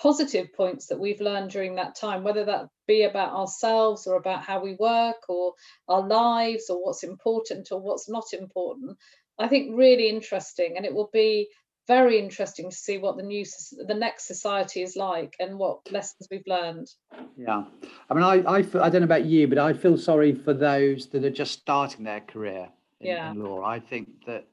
positive 0.00 0.52
points 0.52 0.86
that 0.86 0.98
we've 0.98 1.20
learned 1.20 1.50
during 1.50 1.76
that 1.76 1.94
time, 1.94 2.24
whether 2.24 2.44
that 2.44 2.68
be 2.86 3.04
about 3.04 3.32
ourselves 3.32 4.06
or 4.06 4.16
about 4.16 4.42
how 4.42 4.60
we 4.60 4.74
work 4.74 5.28
or 5.28 5.54
our 5.88 6.06
lives 6.06 6.68
or 6.68 6.84
what's 6.84 7.04
important 7.04 7.68
or 7.70 7.80
what's 7.80 8.08
not 8.08 8.32
important. 8.32 8.96
I 9.38 9.48
think 9.48 9.76
really 9.76 10.08
interesting, 10.08 10.74
and 10.76 10.86
it 10.86 10.94
will 10.94 11.10
be 11.12 11.48
very 11.86 12.18
interesting 12.18 12.70
to 12.70 12.76
see 12.76 12.98
what 12.98 13.16
the 13.16 13.22
new 13.22 13.44
the 13.86 13.94
next 13.94 14.26
society 14.26 14.82
is 14.82 14.96
like 14.96 15.34
and 15.38 15.58
what 15.58 15.80
lessons 15.92 16.28
we've 16.30 16.46
learned. 16.46 16.88
Yeah. 17.36 17.64
I 18.10 18.14
mean 18.14 18.24
i 18.24 18.42
i, 18.50 18.62
feel, 18.62 18.82
I 18.82 18.88
don't 18.88 19.02
know 19.02 19.06
about 19.06 19.26
you 19.26 19.46
but 19.48 19.58
i 19.58 19.72
feel 19.72 19.98
sorry 19.98 20.34
for 20.34 20.54
those 20.54 21.08
that 21.08 21.24
are 21.24 21.30
just 21.30 21.52
starting 21.52 22.04
their 22.04 22.20
career 22.20 22.68
in, 23.00 23.08
yeah. 23.08 23.30
in 23.30 23.42
law. 23.42 23.64
I 23.64 23.80
think 23.80 24.08
that 24.26 24.46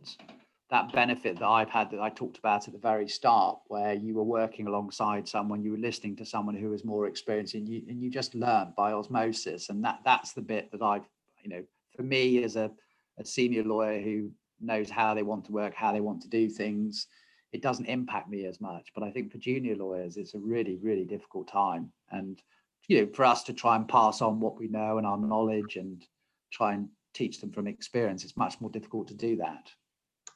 that 0.69 0.91
benefit 0.93 1.37
that 1.37 1.47
i've 1.47 1.69
had 1.69 1.91
that 1.91 1.99
i 1.99 2.09
talked 2.09 2.37
about 2.37 2.65
at 2.65 2.73
the 2.73 2.79
very 2.79 3.07
start 3.07 3.59
where 3.67 3.93
you 3.93 4.13
were 4.13 4.23
working 4.23 4.67
alongside 4.67 5.27
someone 5.27 5.61
you 5.61 5.71
were 5.71 5.77
listening 5.77 6.15
to 6.15 6.25
someone 6.25 6.55
who 6.55 6.69
was 6.69 6.85
more 6.85 7.07
experienced 7.07 7.55
and 7.55 7.67
you 7.67 7.81
and 7.89 8.01
you 8.01 8.09
just 8.09 8.33
learn 8.33 8.73
by 8.77 8.93
osmosis 8.93 9.69
and 9.69 9.83
that 9.83 9.99
that's 10.05 10.31
the 10.31 10.41
bit 10.41 10.71
that 10.71 10.81
i've 10.81 11.03
you 11.43 11.49
know 11.49 11.61
for 11.93 12.03
me 12.03 12.41
as 12.41 12.55
a, 12.55 12.71
a 13.19 13.25
senior 13.25 13.63
lawyer 13.63 13.99
who 13.99 14.31
knows 14.61 14.89
how 14.89 15.13
they 15.13 15.23
want 15.23 15.45
to 15.45 15.51
work, 15.51 15.73
how 15.73 15.91
they 15.91 16.01
want 16.01 16.21
to 16.21 16.29
do 16.29 16.49
things, 16.49 17.07
it 17.51 17.61
doesn't 17.61 17.85
impact 17.85 18.29
me 18.29 18.45
as 18.45 18.61
much. 18.61 18.89
But 18.95 19.03
I 19.03 19.11
think 19.11 19.31
for 19.31 19.37
junior 19.37 19.75
lawyers, 19.75 20.17
it's 20.17 20.33
a 20.33 20.39
really, 20.39 20.77
really 20.81 21.05
difficult 21.05 21.47
time. 21.47 21.91
And 22.09 22.41
you 22.87 23.01
know, 23.01 23.11
for 23.13 23.25
us 23.25 23.43
to 23.43 23.53
try 23.53 23.75
and 23.75 23.87
pass 23.87 24.21
on 24.21 24.39
what 24.39 24.57
we 24.57 24.67
know 24.67 24.97
and 24.97 25.05
our 25.05 25.17
knowledge 25.17 25.75
and 25.75 26.03
try 26.51 26.73
and 26.73 26.89
teach 27.13 27.39
them 27.39 27.51
from 27.51 27.67
experience, 27.67 28.23
it's 28.23 28.37
much 28.37 28.59
more 28.59 28.69
difficult 28.69 29.07
to 29.09 29.13
do 29.13 29.37
that. 29.37 29.69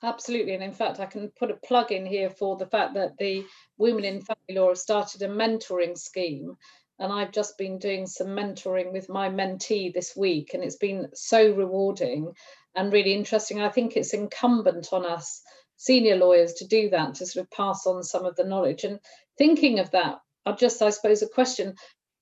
Absolutely. 0.04 0.54
And 0.54 0.64
in 0.64 0.74
fact, 0.74 1.00
I 1.00 1.06
can 1.06 1.32
put 1.40 1.52
a 1.52 1.56
plug 1.66 1.92
in 1.92 2.06
here 2.06 2.30
for 2.30 2.58
the 2.58 2.68
fact 2.68 2.94
that 2.94 3.18
the 3.18 3.46
Women 3.78 4.06
in 4.06 4.22
Family 4.22 4.60
Law 4.60 4.70
have 4.70 4.78
started 4.78 5.22
a 5.22 5.28
mentoring 5.28 5.98
scheme. 5.98 6.56
And 7.00 7.12
I've 7.12 7.32
just 7.32 7.58
been 7.58 7.78
doing 7.78 8.08
some 8.08 8.28
mentoring 8.28 8.94
with 8.94 9.10
my 9.10 9.30
mentee 9.30 9.94
this 9.94 10.16
week, 10.16 10.54
and 10.54 10.64
it's 10.64 10.78
been 10.78 11.10
so 11.14 11.54
rewarding 11.54 12.32
and 12.76 12.94
really 12.94 13.14
interesting. 13.14 13.62
I 13.62 13.70
think 13.70 13.96
it's 13.96 14.14
incumbent 14.14 14.90
on 14.94 15.06
us 15.06 15.42
senior 15.78 16.16
lawyers 16.16 16.54
to 16.54 16.68
do 16.68 16.90
that, 16.92 17.16
to 17.16 17.26
sort 17.26 17.46
of 17.46 17.52
pass 17.52 17.86
on 17.86 18.04
some 18.04 18.26
of 18.26 18.36
the 18.36 18.46
knowledge. 18.46 18.86
And 18.86 19.00
thinking 19.38 19.80
of 19.80 19.92
that, 19.92 20.20
I 20.46 20.54
just, 20.54 20.82
I 20.82 20.90
suppose, 20.90 21.22
a 21.22 21.28
question 21.28 21.76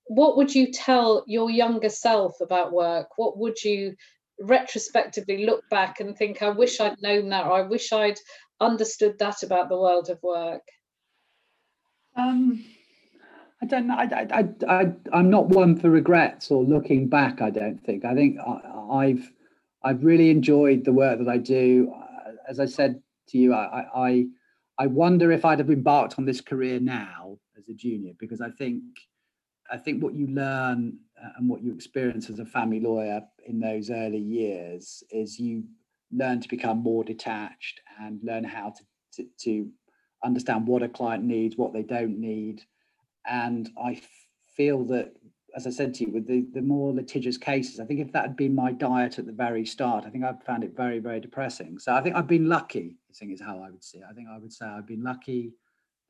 what 0.06 0.36
would 0.36 0.54
you 0.54 0.70
tell 0.70 1.24
your 1.26 1.50
younger 1.50 1.88
self 1.88 2.40
about 2.40 2.72
work? 2.72 3.08
What 3.16 3.38
would 3.38 3.62
you 3.62 3.94
retrospectively 4.40 5.46
look 5.46 5.62
back 5.70 6.00
and 6.00 6.16
think, 6.16 6.42
I 6.42 6.50
wish 6.50 6.80
I'd 6.80 7.00
known 7.00 7.30
that, 7.30 7.46
or 7.46 7.52
I 7.52 7.62
wish 7.62 7.92
I'd 7.92 8.18
understood 8.60 9.18
that 9.18 9.42
about 9.42 9.68
the 9.68 9.78
world 9.78 10.10
of 10.10 10.22
work? 10.22 10.62
Um, 12.16 12.64
I 13.64 13.66
don't 13.66 13.86
know. 13.86 13.94
I, 13.96 14.26
I, 14.30 14.48
I, 14.68 14.92
I, 15.14 15.18
am 15.18 15.30
not 15.30 15.48
one 15.48 15.74
for 15.74 15.88
regrets 15.88 16.50
or 16.50 16.62
looking 16.62 17.08
back. 17.08 17.40
I 17.40 17.48
don't 17.48 17.82
think. 17.82 18.04
I 18.04 18.14
think 18.14 18.38
I, 18.38 18.60
I've 18.90 19.32
I've 19.82 20.04
really 20.04 20.28
enjoyed 20.28 20.84
the 20.84 20.92
work 20.92 21.18
that 21.18 21.28
I 21.28 21.38
do. 21.38 21.90
Uh, 21.96 22.32
as 22.46 22.60
I 22.60 22.66
said 22.66 23.00
to 23.28 23.38
you, 23.38 23.54
I, 23.54 23.86
I, 23.94 24.26
I 24.78 24.86
wonder 24.86 25.32
if 25.32 25.46
I'd 25.46 25.60
have 25.60 25.70
embarked 25.70 26.18
on 26.18 26.26
this 26.26 26.42
career 26.42 26.78
now 26.78 27.38
as 27.56 27.66
a 27.70 27.72
junior, 27.72 28.12
because 28.18 28.42
I 28.42 28.50
think, 28.50 28.82
I 29.70 29.78
think 29.78 30.02
what 30.02 30.12
you 30.12 30.26
learn 30.26 30.98
uh, 31.22 31.30
and 31.38 31.48
what 31.48 31.62
you 31.62 31.72
experience 31.72 32.28
as 32.28 32.40
a 32.40 32.44
family 32.44 32.80
lawyer 32.80 33.22
in 33.46 33.60
those 33.60 33.88
early 33.88 34.18
years 34.18 35.02
is 35.10 35.38
you 35.38 35.64
learn 36.12 36.40
to 36.40 36.48
become 36.48 36.82
more 36.82 37.02
detached 37.02 37.80
and 37.98 38.20
learn 38.22 38.44
how 38.44 38.74
to, 38.76 38.84
to, 39.16 39.28
to 39.40 39.70
understand 40.22 40.66
what 40.66 40.82
a 40.82 40.88
client 40.88 41.24
needs, 41.24 41.56
what 41.56 41.72
they 41.72 41.82
don't 41.82 42.18
need. 42.18 42.62
And 43.26 43.70
I 43.82 44.00
feel 44.56 44.84
that 44.86 45.14
as 45.56 45.66
I 45.66 45.70
said 45.70 45.94
to 45.94 46.04
you, 46.04 46.10
with 46.10 46.26
the, 46.26 46.46
the 46.52 46.60
more 46.60 46.92
litigious 46.92 47.36
cases, 47.36 47.78
I 47.78 47.84
think 47.84 48.00
if 48.00 48.12
that 48.12 48.22
had 48.22 48.36
been 48.36 48.54
my 48.54 48.72
diet 48.72 49.18
at 49.18 49.26
the 49.26 49.32
very 49.32 49.64
start, 49.64 50.04
I 50.04 50.10
think 50.10 50.24
I'd 50.24 50.42
found 50.42 50.64
it 50.64 50.76
very, 50.76 50.98
very 50.98 51.20
depressing. 51.20 51.78
So 51.78 51.94
I 51.94 52.00
think 52.00 52.16
I've 52.16 52.26
been 52.26 52.48
lucky, 52.48 52.96
I 53.08 53.12
think 53.14 53.32
is 53.32 53.40
how 53.40 53.62
I 53.62 53.70
would 53.70 53.84
see 53.84 53.98
it. 53.98 54.04
I 54.10 54.12
think 54.14 54.28
I 54.28 54.38
would 54.38 54.52
say 54.52 54.66
I've 54.66 54.86
been 54.86 55.04
lucky 55.04 55.52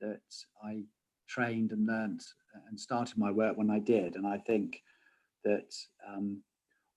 that 0.01 0.23
I 0.63 0.85
trained 1.29 1.73
and 1.73 1.87
learnt 1.87 2.25
and 2.69 2.79
started 2.81 3.19
my 3.19 3.31
work 3.31 3.57
when 3.57 3.71
I 3.71 3.81
did. 3.81 4.17
And 4.17 4.27
I 4.27 4.39
think 4.39 4.81
that 5.45 5.75
um, 6.09 6.41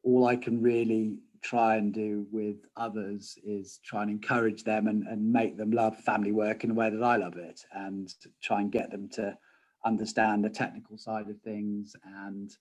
all 0.03 0.25
I 0.25 0.37
can 0.37 0.61
really 0.61 1.17
try 1.41 1.75
and 1.75 1.93
do 1.93 2.25
with 2.31 2.57
others 2.77 3.37
is 3.43 3.79
try 3.85 4.03
and 4.03 4.11
encourage 4.11 4.63
them 4.63 4.87
and, 4.87 5.05
and 5.07 5.31
make 5.31 5.57
them 5.57 5.71
love 5.71 5.97
family 5.97 6.31
work 6.31 6.63
in 6.63 6.69
the 6.69 6.75
way 6.75 6.89
that 6.89 7.03
I 7.03 7.17
love 7.17 7.37
it 7.37 7.61
and 7.73 8.13
try 8.41 8.61
and 8.61 8.71
get 8.71 8.89
them 8.89 9.09
to 9.09 9.37
understand 9.87 10.43
the 10.43 10.49
technical 10.49 10.97
side 10.97 11.29
of 11.29 11.39
things 11.41 11.95
and 12.25 12.51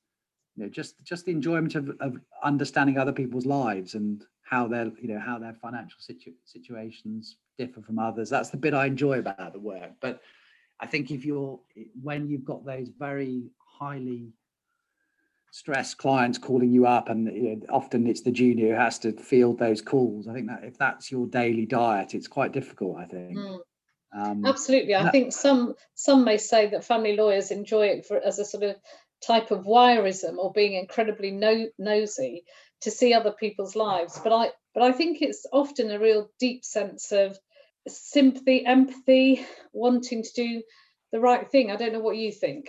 you 0.55 0.63
know 0.63 0.69
just 0.71 0.95
just 1.05 1.27
the 1.27 1.33
enjoyment 1.33 1.75
of, 1.75 1.91
of 2.01 2.17
understanding 2.43 2.99
other 2.99 3.13
people's 3.13 3.47
lives 3.47 3.95
and 3.95 4.25
how 4.43 4.67
their 4.67 4.87
you 5.01 5.09
know 5.09 5.19
how 5.19 5.39
their 5.39 5.55
financial 5.55 5.99
situ- 6.01 6.33
situations 6.45 7.37
differ 7.59 7.83
from 7.83 7.99
others. 7.99 8.31
That's 8.31 8.51
the 8.51 8.57
bit 8.57 8.75
i 8.75 8.87
enjoy 8.87 9.19
about 9.19 9.53
the 9.53 9.61
work. 9.61 9.93
But 10.01 10.21
i 10.81 10.87
think 10.87 11.11
if 11.11 11.25
you're 11.25 11.59
when 12.03 12.29
you've 12.29 12.45
got 12.45 12.65
those 12.65 12.89
very 12.99 13.51
highly 13.79 14.33
stressed 15.51 15.97
clients 15.97 16.39
calling 16.39 16.71
you 16.71 16.87
up 16.87 17.09
and 17.09 17.27
you 17.35 17.57
know, 17.57 17.67
often 17.71 18.07
it's 18.07 18.21
the 18.21 18.31
junior 18.31 18.75
who 18.75 18.81
has 18.81 18.99
to 18.99 19.13
field 19.13 19.59
those 19.59 19.81
calls 19.81 20.29
i 20.29 20.35
think 20.35 20.47
that 20.47 20.63
if 20.65 20.77
that's 20.77 21.11
your 21.11 21.27
daily 21.29 21.65
diet 21.65 22.15
it's 22.15 22.29
quite 22.29 22.53
difficult 22.53 22.99
i 22.99 23.07
think. 23.07 23.39
Mm. 23.39 23.59
Um, 24.13 24.45
Absolutely, 24.47 24.95
I 24.95 25.11
think 25.11 25.33
some 25.33 25.75
some 25.95 26.25
may 26.25 26.39
say 26.39 26.69
that 26.69 26.85
family 26.85 27.17
lawyers 27.17 27.51
enjoy 27.51 27.87
it 27.89 28.07
for, 28.07 28.19
as 28.19 28.39
a 28.39 28.45
sort 28.45 28.63
of 28.65 28.77
type 29.27 29.51
of 29.51 29.65
voyeurism 29.65 30.37
or 30.39 30.53
being 30.53 30.75
incredibly 30.75 31.31
no, 31.31 31.67
nosy 31.79 32.45
to 32.83 32.91
see 32.91 33.13
other 33.13 33.33
people's 33.33 33.77
lives. 33.77 34.21
But 34.23 34.33
I 34.33 34.51
but 34.75 34.83
I 34.83 34.93
think 34.93 35.23
it's 35.23 35.47
often 35.53 35.91
a 35.91 35.99
real 35.99 36.31
deep 36.39 36.65
sense 36.65 37.13
of 37.13 37.39
sympathy, 37.89 38.65
empathy, 38.65 39.45
wanting 39.73 40.23
to 40.23 40.33
do 40.35 40.63
the 41.13 41.21
right 41.21 41.51
thing. 41.51 41.71
I 41.71 41.77
don't 41.77 41.93
know 41.93 42.01
what 42.01 42.17
you 42.17 42.33
think. 42.33 42.69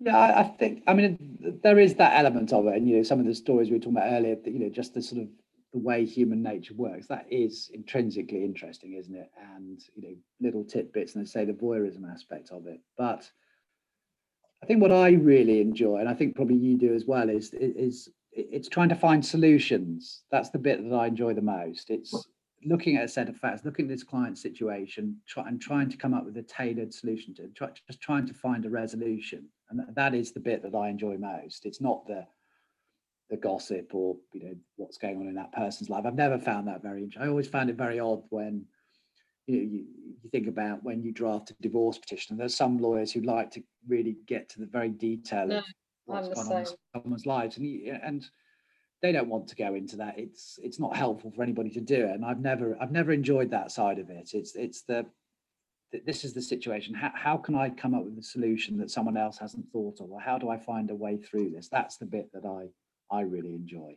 Yeah, 0.00 0.16
I 0.16 0.42
think 0.58 0.82
I 0.86 0.94
mean 0.94 1.58
there 1.62 1.78
is 1.78 1.94
that 1.94 2.18
element 2.18 2.52
of 2.52 2.66
it, 2.66 2.74
and 2.74 2.88
you 2.88 2.96
know 2.96 3.02
some 3.02 3.20
of 3.20 3.26
the 3.26 3.34
stories 3.34 3.68
we 3.68 3.76
were 3.76 3.80
talking 3.80 3.96
about 3.96 4.12
earlier. 4.12 4.36
That 4.36 4.52
you 4.52 4.58
know, 4.58 4.68
just 4.68 4.94
the 4.94 5.02
sort 5.02 5.22
of 5.22 5.28
the 5.76 5.82
way 5.82 6.06
human 6.06 6.42
nature 6.42 6.72
works. 6.74 7.06
That 7.06 7.26
is 7.30 7.70
intrinsically 7.74 8.42
interesting, 8.42 8.94
isn't 8.94 9.14
it? 9.14 9.30
And 9.54 9.78
you 9.94 10.02
know, 10.02 10.16
little 10.40 10.64
tidbits 10.64 11.14
and 11.14 11.24
they 11.24 11.28
say 11.28 11.44
the 11.44 11.52
voyeurism 11.52 12.10
aspect 12.10 12.50
of 12.50 12.66
it. 12.66 12.80
But 12.96 13.30
I 14.62 14.66
think 14.66 14.80
what 14.80 14.90
I 14.90 15.10
really 15.10 15.60
enjoy, 15.60 15.98
and 15.98 16.08
I 16.08 16.14
think 16.14 16.34
probably 16.34 16.56
you 16.56 16.78
do 16.78 16.94
as 16.94 17.04
well, 17.04 17.28
is 17.28 17.52
is 17.52 18.08
it's 18.32 18.68
trying 18.68 18.88
to 18.88 18.94
find 18.94 19.24
solutions. 19.24 20.22
That's 20.30 20.48
the 20.48 20.58
bit 20.58 20.82
that 20.82 20.96
I 20.96 21.08
enjoy 21.08 21.34
the 21.34 21.42
most. 21.42 21.90
It's 21.90 22.26
looking 22.64 22.96
at 22.96 23.04
a 23.04 23.08
set 23.08 23.28
of 23.28 23.36
facts, 23.36 23.66
looking 23.66 23.84
at 23.84 23.90
this 23.90 24.02
client 24.02 24.38
situation, 24.38 25.18
try, 25.26 25.46
and 25.46 25.60
trying 25.60 25.90
to 25.90 25.98
come 25.98 26.14
up 26.14 26.24
with 26.24 26.38
a 26.38 26.42
tailored 26.42 26.94
solution 26.94 27.34
to 27.34 27.48
try, 27.48 27.68
just 27.86 28.00
trying 28.00 28.26
to 28.26 28.34
find 28.34 28.64
a 28.64 28.70
resolution. 28.70 29.46
And 29.68 29.82
that 29.94 30.14
is 30.14 30.32
the 30.32 30.40
bit 30.40 30.62
that 30.62 30.74
I 30.74 30.88
enjoy 30.88 31.18
most. 31.18 31.66
It's 31.66 31.82
not 31.82 32.06
the 32.06 32.26
the 33.30 33.36
gossip 33.36 33.94
or 33.94 34.16
you 34.32 34.44
know 34.44 34.54
what's 34.76 34.98
going 34.98 35.18
on 35.18 35.28
in 35.28 35.34
that 35.34 35.52
person's 35.52 35.90
life. 35.90 36.04
I've 36.06 36.14
never 36.14 36.38
found 36.38 36.68
that 36.68 36.82
very. 36.82 37.08
I 37.18 37.26
always 37.26 37.48
found 37.48 37.70
it 37.70 37.76
very 37.76 37.98
odd 37.98 38.22
when 38.30 38.64
you, 39.46 39.56
know, 39.56 39.62
you, 39.62 39.84
you 40.22 40.30
think 40.30 40.46
about 40.46 40.82
when 40.84 41.02
you 41.02 41.12
draft 41.12 41.50
a 41.50 41.54
divorce 41.60 41.98
petition, 41.98 42.34
and 42.34 42.40
there's 42.40 42.56
some 42.56 42.78
lawyers 42.78 43.12
who 43.12 43.20
like 43.22 43.50
to 43.52 43.62
really 43.88 44.16
get 44.26 44.48
to 44.50 44.60
the 44.60 44.66
very 44.66 44.90
detail 44.90 45.46
No, 45.48 45.58
of 45.58 45.64
what's 46.04 46.28
I'm 46.28 46.34
gone 46.34 46.52
on 46.52 46.60
in 46.60 46.66
someone's 46.94 47.26
lives, 47.26 47.56
and 47.56 47.66
you, 47.66 47.98
and 48.02 48.28
they 49.02 49.12
don't 49.12 49.28
want 49.28 49.48
to 49.48 49.56
go 49.56 49.74
into 49.74 49.96
that. 49.96 50.18
It's 50.18 50.58
it's 50.62 50.78
not 50.78 50.96
helpful 50.96 51.32
for 51.32 51.42
anybody 51.42 51.70
to 51.70 51.80
do 51.80 52.06
it, 52.06 52.12
and 52.12 52.24
I've 52.24 52.40
never 52.40 52.76
I've 52.80 52.92
never 52.92 53.12
enjoyed 53.12 53.50
that 53.50 53.72
side 53.72 53.98
of 53.98 54.08
it. 54.10 54.30
It's 54.32 54.54
it's 54.54 54.82
the 54.82 55.06
this 56.04 56.24
is 56.24 56.32
the 56.32 56.42
situation. 56.42 56.94
How 56.94 57.10
how 57.14 57.36
can 57.36 57.56
I 57.56 57.70
come 57.70 57.94
up 57.94 58.04
with 58.04 58.18
a 58.18 58.22
solution 58.22 58.78
that 58.78 58.90
someone 58.90 59.16
else 59.16 59.38
hasn't 59.38 59.68
thought 59.72 60.00
of, 60.00 60.10
or 60.10 60.20
how 60.20 60.38
do 60.38 60.48
I 60.48 60.58
find 60.58 60.90
a 60.90 60.94
way 60.94 61.16
through 61.16 61.50
this? 61.50 61.68
That's 61.68 61.96
the 61.96 62.06
bit 62.06 62.30
that 62.32 62.44
I 62.44 62.68
I 63.10 63.20
really 63.20 63.54
enjoy. 63.54 63.96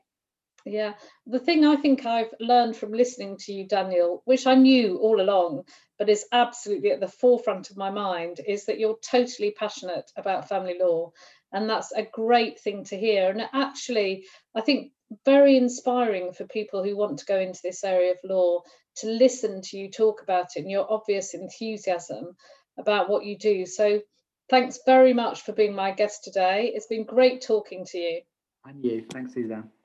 Yeah, 0.66 0.94
the 1.26 1.40
thing 1.40 1.66
I 1.66 1.78
think 1.78 2.06
I've 2.06 2.34
learned 2.40 2.76
from 2.76 2.92
listening 2.92 3.38
to 3.38 3.54
you, 3.54 3.66
Daniel, 3.66 4.22
which 4.26 4.46
I 4.46 4.56
knew 4.56 4.98
all 4.98 5.22
along, 5.22 5.64
but 5.98 6.10
is 6.10 6.26
absolutely 6.32 6.92
at 6.92 7.00
the 7.00 7.08
forefront 7.08 7.70
of 7.70 7.78
my 7.78 7.90
mind, 7.90 8.42
is 8.46 8.66
that 8.66 8.78
you're 8.78 9.00
totally 9.02 9.52
passionate 9.52 10.12
about 10.18 10.50
family 10.50 10.78
law. 10.80 11.12
And 11.52 11.70
that's 11.70 11.92
a 11.94 12.04
great 12.04 12.60
thing 12.60 12.84
to 12.86 12.98
hear. 12.98 13.30
And 13.30 13.50
actually, 13.54 14.26
I 14.54 14.62
think 14.62 14.92
very 15.26 15.58
inspiring 15.58 16.34
for 16.34 16.46
people 16.46 16.84
who 16.84 16.96
want 16.96 17.20
to 17.20 17.26
go 17.26 17.40
into 17.40 17.62
this 17.64 17.84
area 17.84 18.12
of 18.12 18.18
law 18.24 18.62
to 18.98 19.08
listen 19.08 19.62
to 19.62 19.78
you 19.78 19.90
talk 19.90 20.22
about 20.22 20.56
it 20.56 20.62
and 20.62 20.70
your 20.70 20.92
obvious 20.92 21.34
enthusiasm 21.34 22.36
about 22.78 23.10
what 23.10 23.26
you 23.26 23.38
do. 23.38 23.66
So 23.66 24.02
thanks 24.50 24.80
very 24.86 25.14
much 25.14 25.42
for 25.42 25.54
being 25.54 25.74
my 25.74 25.92
guest 25.92 26.24
today. 26.24 26.72
It's 26.76 26.88
been 26.88 27.06
great 27.06 27.42
talking 27.42 27.86
to 27.86 27.98
you. 27.98 28.22
And 28.66 28.84
you, 28.84 29.06
thanks, 29.12 29.34
Suzanne. 29.34 29.70